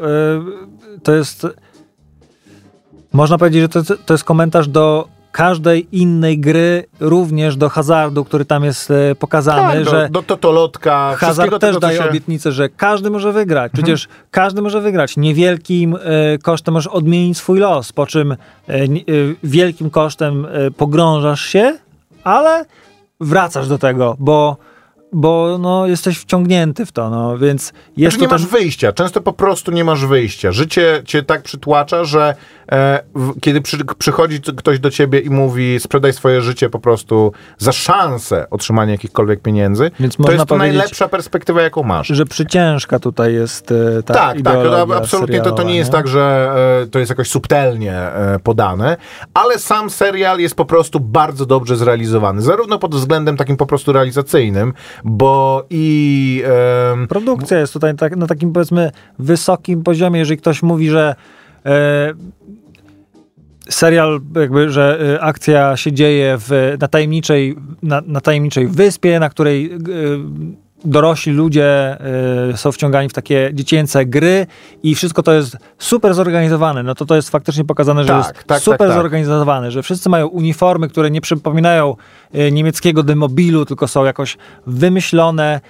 [0.96, 1.46] y, to jest.
[3.12, 8.44] Można powiedzieć, że to, to jest komentarz do każdej innej gry, również do hazardu, który
[8.44, 12.02] tam jest e, pokazany, Tak, do, że do totolotka, hazard też daje się...
[12.02, 12.10] Mhm.
[12.10, 13.72] obietnicę, że każdy może wygrać.
[13.72, 15.16] Przecież każdy może wygrać.
[15.16, 18.36] Niewielkim e, kosztem możesz odmienić swój los, po czym e,
[19.42, 21.78] wielkim kosztem pogrążasz się,
[22.24, 22.64] ale
[23.20, 24.56] wracasz do tego, bo,
[25.12, 28.50] bo no, jesteś wciągnięty w to, no, więc jest Znaczy nie to masz ten...
[28.50, 30.52] wyjścia, często po prostu nie masz wyjścia.
[30.52, 32.34] Życie cię tak przytłacza, że
[33.40, 38.46] kiedy przy, przychodzi ktoś do ciebie i mówi sprzedaj swoje życie po prostu za szansę
[38.50, 42.08] otrzymania jakichkolwiek pieniędzy, Więc to jest to najlepsza perspektywa, jaką masz.
[42.08, 44.56] że przyciężka tutaj jest e, ta tak, tak,
[44.96, 46.52] absolutnie to, to serialowa, nie jest tak, że
[46.82, 48.96] e, to jest jakoś subtelnie e, podane,
[49.34, 53.92] ale sam serial jest po prostu bardzo dobrze zrealizowany, zarówno pod względem takim po prostu
[53.92, 54.72] realizacyjnym,
[55.04, 56.42] bo i...
[57.08, 61.41] Produkcja jest tutaj tak, na takim powiedzmy wysokim poziomie, jeżeli ktoś mówi, że e,
[63.68, 69.28] serial, jakby, że e, akcja się dzieje w, na, tajemniczej, na, na tajemniczej wyspie, na
[69.28, 69.78] której e,
[70.84, 71.96] dorośli ludzie
[72.50, 74.46] e, są wciągani w takie dziecięce gry
[74.82, 78.32] i wszystko to jest super zorganizowane, no to to jest faktycznie pokazane, że Tak, jest
[78.34, 78.96] tak, tak, super tak.
[78.96, 81.96] zorganizowane, że wszyscy mają uniformy, które nie przypominają
[82.32, 84.36] e, niemieckiego demobilu, tylko są jakoś
[84.66, 85.60] wymyślone.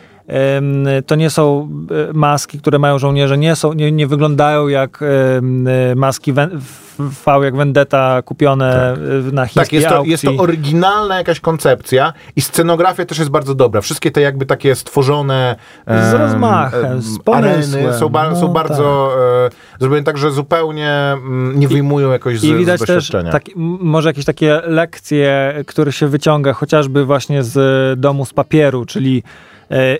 [1.06, 1.68] To nie są
[2.10, 6.58] e, maski, które mają żołnierze, nie, są, nie, nie wyglądają jak e, maski Wen-
[6.98, 8.96] V jak Vendetta kupione e,
[9.32, 13.54] na chińskiej Tak, jest to, jest to oryginalna jakaś koncepcja i scenografia też jest bardzo
[13.54, 13.80] dobra.
[13.80, 15.56] Wszystkie te jakby takie stworzone
[15.86, 19.14] Z em, rozmachem, em, z areny są, ba- No są bardzo
[19.46, 19.50] e,
[19.80, 23.32] zrobione tak, że zupełnie mm, nie wyjmują jakoś z, I widać z też doświadczenia.
[23.32, 28.84] tak, m- może jakieś takie lekcje, które się wyciąga chociażby właśnie z domu z papieru,
[28.84, 29.22] czyli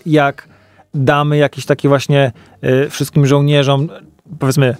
[0.06, 0.48] jak
[0.94, 3.88] damy jakieś takie właśnie e, wszystkim żołnierzom,
[4.38, 4.76] powiedzmy,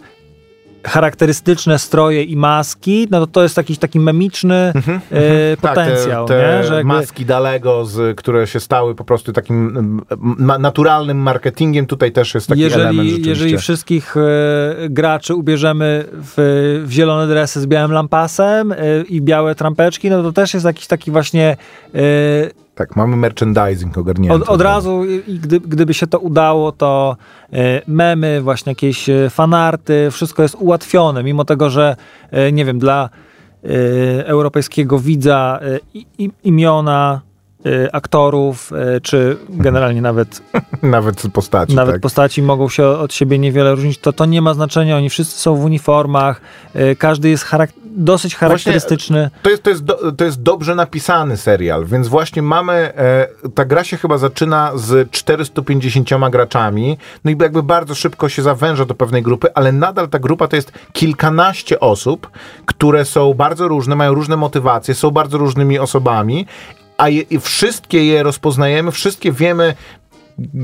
[0.85, 6.35] charakterystyczne stroje i maski, no to to jest jakiś taki memiczny e, Tak, potencjał, te,
[6.35, 11.87] te jakby, maski Dalego, z, które się stały po prostu takim mm, ma, naturalnym marketingiem,
[11.87, 13.31] tutaj też jest taki element jeżeli, rzeczywiście.
[13.31, 14.21] jeżeli wszystkich e,
[14.89, 16.35] graczy ubierzemy w,
[16.87, 18.77] w zielone dresy z białym lampasem e,
[19.09, 21.57] i białe trampeczki, no to też jest jakiś taki właśnie
[21.95, 21.99] e,
[22.75, 24.35] Tak, mamy merchandising ogarnięty.
[24.35, 27.17] Od, od razu, i i gdy, gdyby się to udało, to
[27.53, 31.97] e, memy, właśnie jakieś e, fanarty, wszystko jest ułatwione, mimo tego, że
[32.31, 33.11] e, nie wiem, dla
[34.25, 35.61] europejskiego widza
[36.45, 37.21] imiona
[37.93, 40.43] aktorów, y, czy generalnie nawet,
[40.83, 42.03] Nawet postaci, nawet tak?
[42.03, 44.97] postaci mogą się od siebie niewiele różnić, to to nie ma znaczenia.
[44.97, 46.41] Oni wszyscy są w uniformach,
[46.77, 49.31] y, każdy jest charak- dosyć charakterystyczny.
[49.43, 53.65] To jest, to, jest do, to jest dobrze napisany serial, więc właśnie mamy, e, ta
[53.65, 58.95] gra się chyba zaczyna z 450 graczami, no i jakby bardzo szybko się zawęża do
[58.95, 62.31] pewnej grupy, ale nadal ta grupa to jest kilkanaście osób,
[62.67, 66.47] które są bardzo różne, mają różne motywacje, są bardzo różnymi osobami,
[67.03, 69.75] a je, wszystkie je rozpoznajemy, wszystkie wiemy,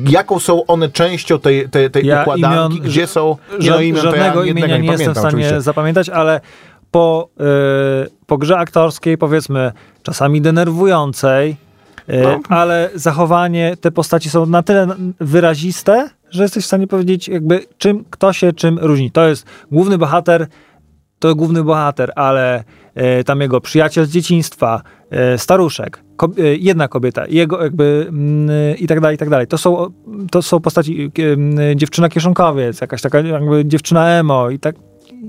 [0.09, 3.37] jaką są one częścią tej, tej, tej Ja układanki, imion- gdzie są...
[3.59, 5.61] Ża- no, imion ja żadnego jednego imienia nie, jestem w stanie oczywiście.
[5.61, 6.41] zapamiętać, ale
[6.91, 7.29] po,
[8.07, 9.73] y, po grze aktorskiej, powiedzmy,
[10.03, 11.57] czasami denerwującej,
[12.11, 12.41] y, No.
[12.49, 14.87] ale zachowanie, te postaci są na tyle
[15.21, 19.11] wyraziste, że jesteś w stanie powiedzieć, jakby czym, kto się czym różni.
[19.11, 20.47] To jest główny bohater,
[21.19, 22.65] to główny bohater, ale
[22.95, 28.77] e, tam jego przyjaciel z dzieciństwa, e, staruszek, ko, e, jedna kobieta, jego jakby mm,
[28.77, 29.47] i tak dalej, i tak dalej.
[29.47, 29.87] To są,
[30.31, 31.11] to są postaci,
[31.59, 34.77] e, dziewczyna kieszonkowiec, jakaś taka jakby dziewczyna emo i tak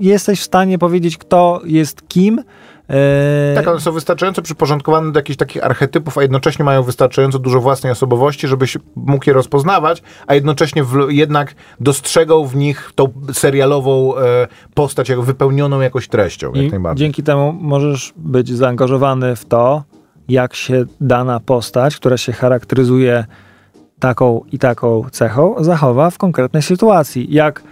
[0.00, 2.42] jesteś w stanie powiedzieć, kto jest kim.
[2.90, 7.60] E, Tak, one są wystarczająco przyporządkowane do jakichś takich archetypów, a jednocześnie mają wystarczająco dużo
[7.60, 14.16] własnej osobowości, żebyś mógł je rozpoznawać, a jednocześnie w, jednak dostrzegał w nich tą serialową
[14.16, 17.06] e, postać, jako wypełnioną jakoś treścią, jak I najbardziej.
[17.06, 19.82] dzięki temu możesz być zaangażowany w to,
[20.28, 23.24] jak się dana postać, która się charakteryzuje
[24.00, 27.26] taką i taką cechą, zachowa w konkretnej sytuacji.
[27.30, 27.62] Jak,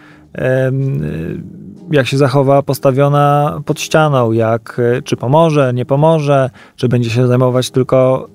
[1.90, 7.26] jak się zachowa postawiona pod ścianą, jak, y, czy pomoże, nie pomoże, czy będzie się
[7.26, 8.28] zajmować tylko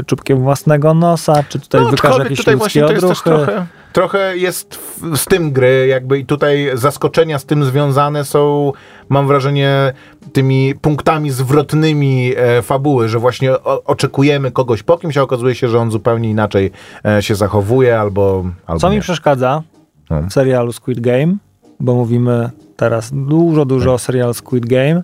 [0.00, 3.22] y, czubkiem własnego nosa, czy tutaj wykaże aczkolwiek jakieś tutaj ludzkie odruchy.
[3.24, 8.72] trochę, trochę jest w, z tym gry, jakby i tutaj zaskoczenia z tym związane są,
[9.08, 9.92] mam wrażenie,
[10.32, 15.68] tymi punktami zwrotnymi e, fabuły, że właśnie o, oczekujemy kogoś po kimś, a okazuje się,
[15.68, 16.70] że on zupełnie inaczej
[17.04, 18.96] e, się zachowuje albo, albo Co nie.
[18.96, 19.62] mi przeszkadza
[20.10, 20.22] No.
[20.22, 21.36] w serialu Squid Game,
[21.80, 25.02] bo mówimy teraz dużo, dużo o serialu Squid Game,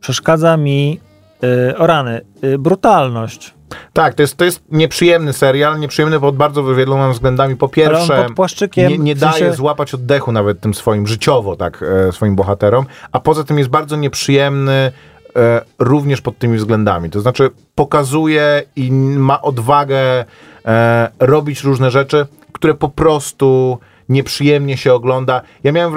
[0.00, 1.00] przeszkadza mi
[1.70, 3.54] y, o rany, y, brutalność.
[3.92, 7.56] Tak, to jest, to jest nieprzyjemny serial, nieprzyjemny pod bardzo wieloma względami.
[7.56, 8.26] Po pierwsze,
[8.76, 12.86] nie, nie w sensie- daje złapać oddechu nawet tym swoim życiowo, tak, e, swoim bohaterom,
[13.12, 14.92] a poza tym jest bardzo nieprzyjemny
[15.36, 17.10] e, również pod tymi względami.
[17.10, 20.24] To znaczy pokazuje i ma odwagę
[20.64, 23.78] e, robić różne rzeczy, które po prostu
[24.08, 25.40] nieprzyjemnie się ogląda.
[25.64, 25.94] Ja miałem,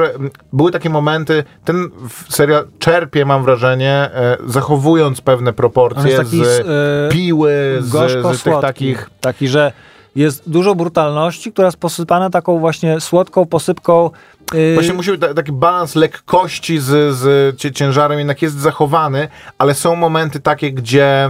[0.53, 1.89] były takie momenty, ten
[2.29, 6.63] serial czerpie, mam wrażenie, e, zachowując pewne proporcje taki z e,
[7.11, 9.71] piły, z, z tych takich Taki, że
[10.15, 14.09] jest dużo brutalności, która jest posypana taką właśnie słodką posypką.
[14.53, 19.73] y, Właśnie musi być ta- taki balans lekkości z, z ciężarem jednak jest zachowany, ale
[19.73, 21.29] są momenty takie, gdzie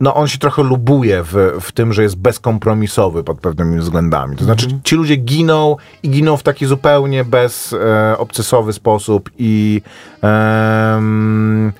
[0.00, 4.36] no on się trochę lubuje w, w tym, że jest bezkompromisowy pod pewnymi względami.
[4.36, 9.82] To znaczy ci ludzie giną i giną w taki zupełnie bezobcesowy sposób i
[10.22, 11.72] em,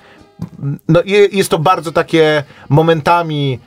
[0.89, 3.59] no, je- jest to bardzo takie momentami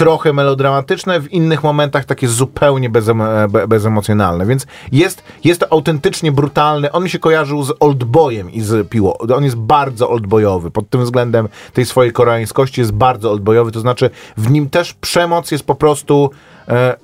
[0.00, 6.32] trochę melodramatyczne, w innych momentach takie zupełnie bezem, be, bezemocjonalne, więc jest, jest to autentycznie
[6.32, 6.92] brutalny.
[6.92, 9.18] On mi się kojarzył z Oldboyem i z Piło.
[9.36, 10.70] On jest bardzo oldboyowy.
[10.70, 15.50] Pod tym względem tej swojej koreańskości jest bardzo oldboyowy, to znaczy w nim też przemoc
[15.50, 16.30] jest po prostu
[16.68, 16.96] e,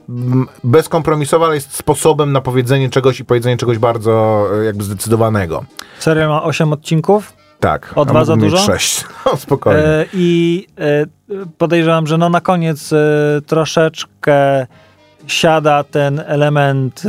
[0.65, 5.65] bezkompromisowa, ale jest sposobem na powiedzenie czegoś i powiedzenie czegoś bardzo e, jakby zdecydowanego.
[5.99, 7.36] Serial ma 8 odcinków.
[7.61, 7.93] Tak.
[7.95, 8.59] O dwa za dużo?
[8.59, 9.05] Sześć.
[9.27, 9.83] No, spokojnie.
[9.83, 11.07] E, I e,
[11.59, 12.97] podejrzewam, że no na koniec e,
[13.47, 14.67] troszeczkę
[15.27, 17.03] siada ten element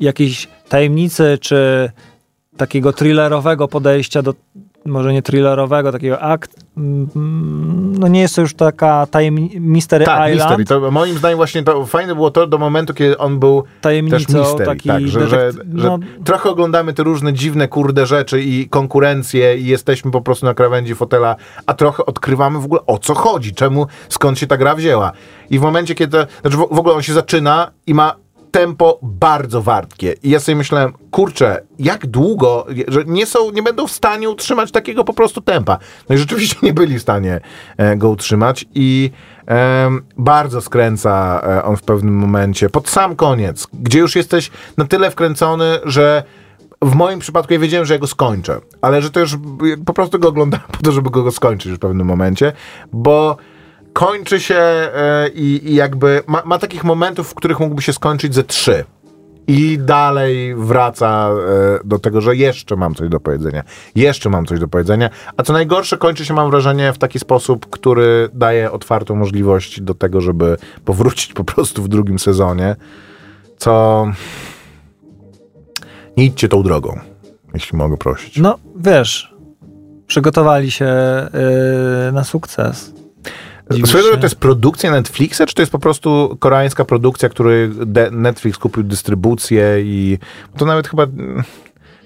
[0.00, 1.90] jakiejś tajemnicy, czy
[2.56, 4.34] takiego thrillerowego podejścia do,
[4.84, 10.58] może nie thrillerowego, takiego akt, no nie jest to już taka tajemnica, Mystery tak, Island,
[10.58, 10.80] Mystery.
[10.80, 14.38] To moim zdaniem właśnie to fajne było to do momentu, kiedy on był też tajemnicą,
[14.38, 18.68] mystery, taki tak, że, że, że no, trochę oglądamy te różne dziwne, kurde rzeczy i
[18.68, 23.14] konkurencje i jesteśmy po prostu na krawędzi fotela, a trochę odkrywamy w ogóle o co
[23.14, 25.12] chodzi, czemu, skąd się ta gra wzięła.
[25.50, 28.14] I w momencie, kiedy, znaczy w, w ogóle on się zaczyna i ma
[28.50, 30.14] tempo bardzo wartkie.
[30.22, 34.70] I ja sobie myślałem, kurczę, jak długo, że nie są, nie będą w stanie utrzymać
[34.70, 35.78] takiego po prostu tempa.
[36.08, 37.40] No i rzeczywiście nie byli w stanie
[37.76, 39.10] e, go utrzymać i
[39.46, 44.84] em, bardzo skręca e, on w pewnym momencie, pod sam koniec, gdzie już jesteś na
[44.84, 46.22] tyle wkręcony, że
[46.82, 49.36] w moim przypadku ja wiedziałem, że ja go skończę, ale że to już
[49.86, 52.52] po prostu go oglądałem po to, żeby go, go skończyć w pewnym momencie,
[52.92, 53.36] bo
[53.92, 58.34] kończy się e, i, i jakby ma, ma takich momentów, w których mógłby się skończyć
[58.34, 58.84] ze trzy.
[59.46, 63.62] I dalej wraca e, do tego, że jeszcze mam coś do powiedzenia.
[63.94, 65.10] Jeszcze mam coś do powiedzenia.
[65.36, 69.94] A co najgorsze, kończy się, mam wrażenie, w taki sposób, który daje otwartą możliwość do
[69.94, 72.76] tego, żeby powrócić po prostu w drugim sezonie.
[73.56, 74.06] Co.
[76.16, 76.98] Nie idźcie tą drogą,
[77.54, 78.38] jeśli mogę prosić.
[78.38, 79.34] No, wiesz,
[80.06, 80.86] przygotowali się
[82.06, 82.99] yy, na sukces.
[83.86, 88.10] Swoją drogą to jest produkcja Netflixa, czy to jest po prostu koreańska produkcja, której de-
[88.10, 90.18] Netflix kupił dystrybucję i
[90.56, 91.42] to nawet chyba mm,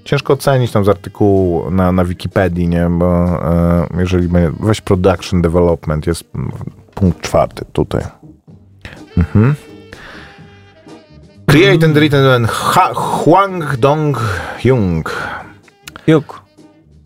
[0.04, 2.86] ciężko ocenić tam z artykułu na, na Wikipedii, nie?
[2.90, 4.28] Bo e, jeżeli
[4.60, 6.24] weź production development, jest
[6.94, 8.02] punkt czwarty tutaj.
[9.18, 9.54] Mhm.
[11.46, 15.10] Create and written and ha- Hwang Dong-hyung.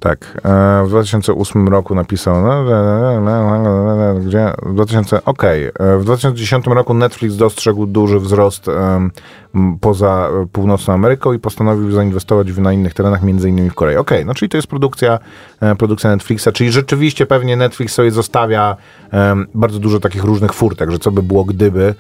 [0.00, 2.34] Tak, e, w 2008 roku napisał,
[4.26, 8.66] gdzie, w 2000, okej, e, w 2010 roku Netflix dostrzegł duży wzrost
[9.80, 13.96] poza e, północną Ameryką i postanowił zainwestować w- na innych terenach, między innymi w Korei.
[13.96, 15.18] Okej, no czyli to jest produkcja,
[15.78, 18.76] produkcja Netflixa, czyli rzeczywiście pewnie Netflix sobie zostawia
[19.54, 21.94] bardzo dużo takich różnych furtek, że co by było gdyby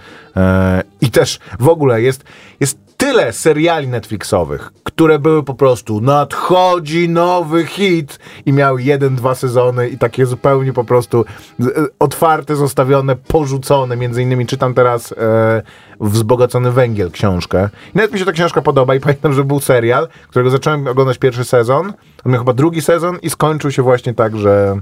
[1.00, 2.24] i też w ogóle jest,
[2.60, 9.34] jest tyle seriali Netflixowych, które były po prostu nadchodzi nowy hit i miały jeden, dwa
[9.34, 11.24] sezony i takie zupełnie po prostu
[11.60, 11.64] e,
[11.98, 13.96] otwarte, zostawione, porzucone.
[13.96, 15.62] Między innymi czytam teraz e,
[16.00, 17.68] Wzbogacony Węgiel książkę.
[17.94, 21.18] I nawet mi się ta książka podoba i pamiętam, że był serial, którego zacząłem oglądać
[21.18, 21.92] pierwszy sezon.
[22.24, 24.80] On miał chyba drugi sezon i skończył się właśnie tak, że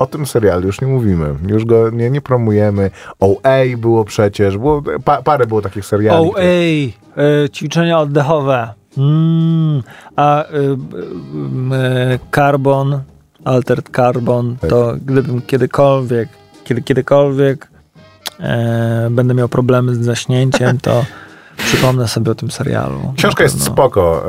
[0.00, 1.34] o tym serialu już nie mówimy.
[1.46, 2.90] Już go nie, nie promujemy.
[3.20, 4.58] OA było przecież.
[4.58, 6.30] Było, pa, parę było takich seriali.
[6.30, 6.40] OA,
[7.44, 8.74] y, ćwiczenia oddechowe.
[8.98, 9.82] Mm,
[10.16, 10.46] a y,
[12.14, 13.00] y, carbon,
[13.44, 14.70] altered carbon, Tak.
[14.70, 16.28] to gdybym kiedykolwiek,
[16.64, 17.68] kiedy, kiedykolwiek
[18.40, 21.04] e, będę miał problemy z zaśnięciem, to
[21.66, 23.14] przypomnę sobie o tym serialu.
[23.16, 24.24] Książka jest spoko,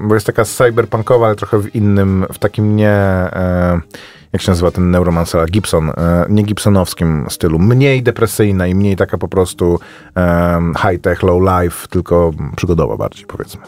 [0.00, 3.30] bo jest taka cyberpunkowa, ale trochę w innym, w takim nie...
[4.32, 5.50] jak się nazywa ten neuromancer?
[5.50, 5.90] Gibson.
[5.90, 7.58] e, Nie Gibsonowskim stylu.
[7.58, 9.78] Mniej depresyjna i mniej taka po prostu
[10.14, 13.62] em, high-tech, low-life, tylko przygodowa bardziej, powiedzmy.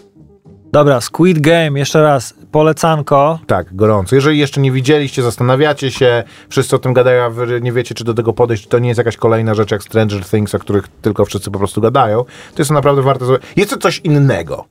[0.72, 3.38] Dobra, Squid Game, jeszcze raz, polecanko.
[3.46, 4.16] Tak, gorąco.
[4.16, 8.04] Jeżeli jeszcze nie widzieliście, zastanawiacie się, wszyscy o tym gadają, a wy nie wiecie, czy
[8.04, 11.24] do tego podejść, to nie jest jakaś kolejna rzecz jak Stranger Things, o których tylko
[11.24, 12.24] wszyscy po prostu gadają.
[12.24, 13.24] To jest naprawdę warte...
[13.56, 14.64] Jest to coś innego.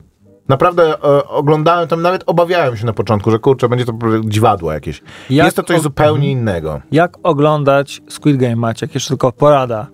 [0.51, 3.93] Naprawdę e, oglądałem tam, nawet obawiałem się na początku, że kurczę, będzie to
[4.23, 5.01] dziwadło jakieś.
[5.29, 6.81] Jak jest to coś zupełnie innego.
[6.91, 8.93] Jak oglądać Squid Game, Maciek?
[8.93, 9.87] Jeszcze tylko porada.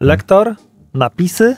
[0.00, 0.54] Lektor,
[0.94, 1.56] napisy.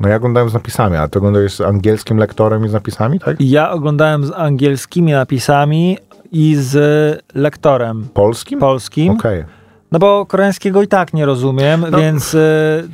[0.00, 3.36] No ja oglądałem z napisami, a ty oglądałeś z angielskim lektorem i z napisami, tak?
[3.40, 5.98] Ja oglądałem z angielskimi napisami
[6.32, 8.58] i z lektorem Polskim?
[8.58, 9.12] polskim.
[9.12, 9.44] Okej.
[9.92, 11.98] No bo koreańskiego i tak nie rozumiem, No.
[11.98, 12.88] więc y,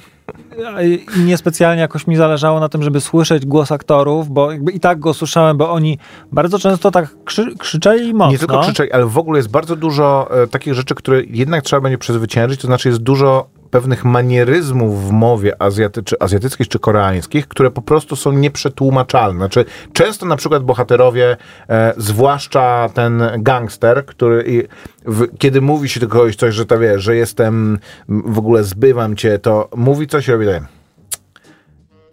[0.81, 5.14] y, niespecjalnie jakoś mi zależało na tym, żeby słyszeć głos aktorów, bo i tak go
[5.14, 5.99] słyszałem, bo oni
[6.33, 8.33] bardzo często tak krzy, krzyczeli mocno.
[8.33, 11.81] Nie tylko krzyczeć, ale w ogóle jest bardzo dużo e, takich rzeczy, które jednak trzeba
[11.81, 17.49] będzie przezwyciężyć, to znaczy jest dużo pewnych manieryzmów w mowie azjaty, czy azjatyckich czy koreańskich,
[17.49, 19.39] które po prostu są nieprzetłumaczalne.
[19.39, 21.37] Znaczy, często na przykład bohaterowie,
[21.68, 24.68] e, zwłaszcza ten gangster, który
[25.07, 29.16] w, kiedy mówi się do kogoś coś, że to wiesz, że jestem, w ogóle zbywam
[29.16, 30.62] cię, to mówi coś i robi tak.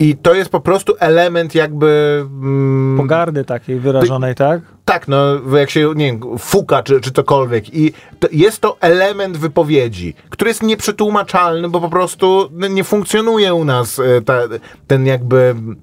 [0.01, 2.21] I to jest po prostu element jakby...
[2.41, 4.61] mm, Pogardy takiej wyrażonej, tak?
[4.85, 5.17] tak, no
[5.57, 10.49] jak się, nie wiem, fuka czy, czy cokolwiek i to jest to element wypowiedzi, który
[10.49, 14.39] jest nieprzetłumaczalny, bo po prostu no, nie funkcjonuje u nas e, ta,
[14.87, 15.75] ten jakby mm,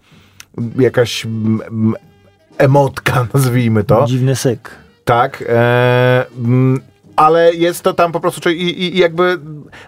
[0.78, 1.94] jakaś mm,
[2.58, 4.04] emotka, nazwijmy to.
[4.06, 4.70] Dziwny syk.
[5.04, 6.80] Tak, e, mm,
[7.18, 9.38] ale jest to tam po prostu, czyli i, i, jakby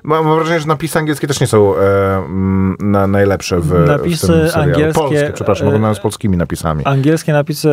[0.03, 1.81] mam, wrażenie, że napisy angielskie też nie są e,
[2.17, 4.73] mm, na, najlepsze w, Napisy w tym serialu.
[4.73, 6.85] angielskie, Polskie, przepraszam, e, oglądałem z polskimi napisami.
[6.85, 7.69] Angielskie napisy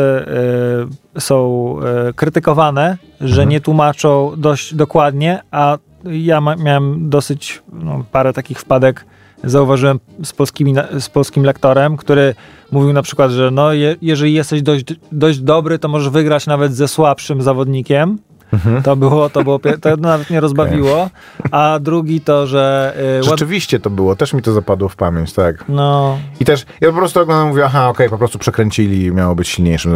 [1.18, 1.76] y, są
[2.10, 3.50] y, krytykowane, że Mhm.
[3.50, 9.06] nie tłumaczą dość dokładnie, a ja ma, miałem dosyć no, parę takich wpadek.
[9.44, 12.36] Zauważyłem z, polskimi, z polskim lektorem, który
[12.72, 16.76] mówił na przykład, że no, je, jeżeli jesteś dość, dość dobry, to możesz wygrać nawet
[16.76, 18.18] ze słabszym zawodnikiem.
[18.54, 18.84] Mhm.
[18.84, 21.10] To było, to było, to nawet mnie rozbawiło.
[21.52, 25.66] A drugi to, że y, Rzeczywiście to było, też mi to zapadło w pamięć, tak.
[25.70, 29.36] no, I też ja po prostu oglądam mówię, aha, okej, po prostu przekręcili i miało
[29.36, 29.96] być silniejszym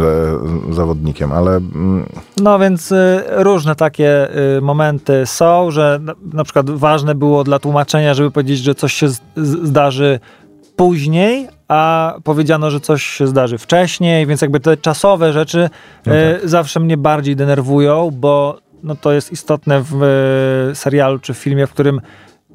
[0.70, 6.70] zawodnikiem, ale mm, No więc y, różne takie y, momenty są, że na, na przykład
[6.70, 10.20] ważne było dla tłumaczenia, żeby powiedzieć, że coś się z, z, zdarzy
[10.76, 15.70] później, a powiedziano, że coś się zdarzy wcześniej, więc jakby te czasowe rzeczy
[16.06, 20.02] No y, zawsze mnie bardziej denerwują, bo no to jest istotne w
[20.72, 22.00] y, serialu czy w filmie, w którym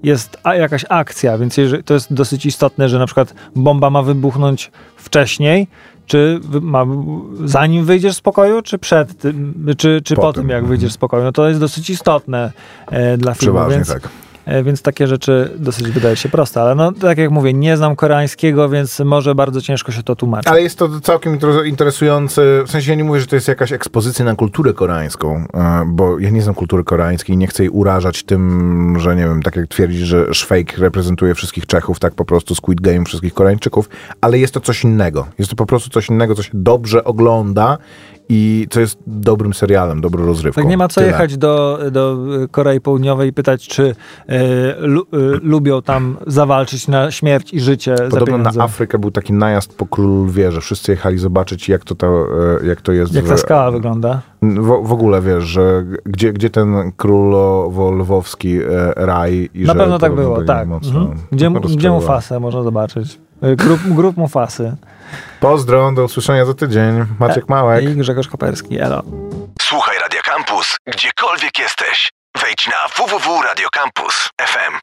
[0.03, 4.01] jest a, jakaś akcja, więc jeżeli, to jest dosyć istotne, że na przykład bomba ma
[4.01, 5.67] wybuchnąć wcześniej,
[6.05, 6.85] czy ma,
[7.45, 10.97] zanim wyjdziesz z pokoju, czy przed tym, czy, czy po, Po tym, jak wyjdziesz z
[10.97, 11.23] pokoju.
[11.23, 12.51] No to jest dosyć istotne
[12.87, 14.09] e, dla filmu, Przeważnie więc, tak.
[14.47, 17.95] E, więc takie rzeczy dosyć wydaje się proste, ale no tak jak mówię, nie znam
[17.95, 20.47] koreańskiego, więc może bardzo ciężko się to tłumaczyć.
[20.47, 23.71] Ale jest to całkiem inter- interesujący, w sensie ja nie mówię, że to jest jakaś
[23.71, 27.69] ekspozycja na kulturę koreańską, e, bo ja nie znam kultury koreańskiej i nie chcę jej
[27.69, 32.25] urażać tym, że nie wiem, tak jak twierdzisz, że Szwejk reprezentuje wszystkich Czechów, tak po
[32.25, 33.89] prostu Squid Game wszystkich Koreańczyków,
[34.21, 35.27] ale jest to coś innego.
[35.39, 37.77] Jest to po prostu coś innego, co się dobrze ogląda
[38.29, 40.61] i co jest dobrym serialem, dobrą rozrywką.
[40.61, 41.07] Tak nie ma co Tyle.
[41.07, 42.17] jechać do, do
[42.51, 43.95] Korei Południowej i pytać, czy
[44.27, 49.33] e, lu, e, lubią tam zawalczyć na śmierć i życie Podobno na Afrykę był taki
[49.33, 52.25] najazd po Król Lwie, że wszyscy jechali zobaczyć, jak to, to,
[52.63, 54.21] e, jak to jest Jak ta skała wygląda.
[54.41, 58.59] W, w ogóle wiesz, że gdzie, gdzie ten królowo-lwowski
[58.95, 60.67] raj i Na pewno tak było, tak.
[60.67, 61.17] Mocno, Mhm.
[61.31, 61.91] Gdzie, gdzie.
[61.91, 63.19] Mufasę można zobaczyć?
[63.57, 64.75] Grup, grup Mufasy.
[65.39, 67.05] Pozdro, do usłyszenia za tydzień.
[67.19, 67.83] Maciek Małek.
[67.83, 68.79] I Grzegorz Koperski.
[68.79, 69.03] Elo.
[69.61, 72.09] Słuchaj Radio Campus, gdziekolwiek jesteś.
[72.41, 74.79] Wejdź na www.radiocampus.fm.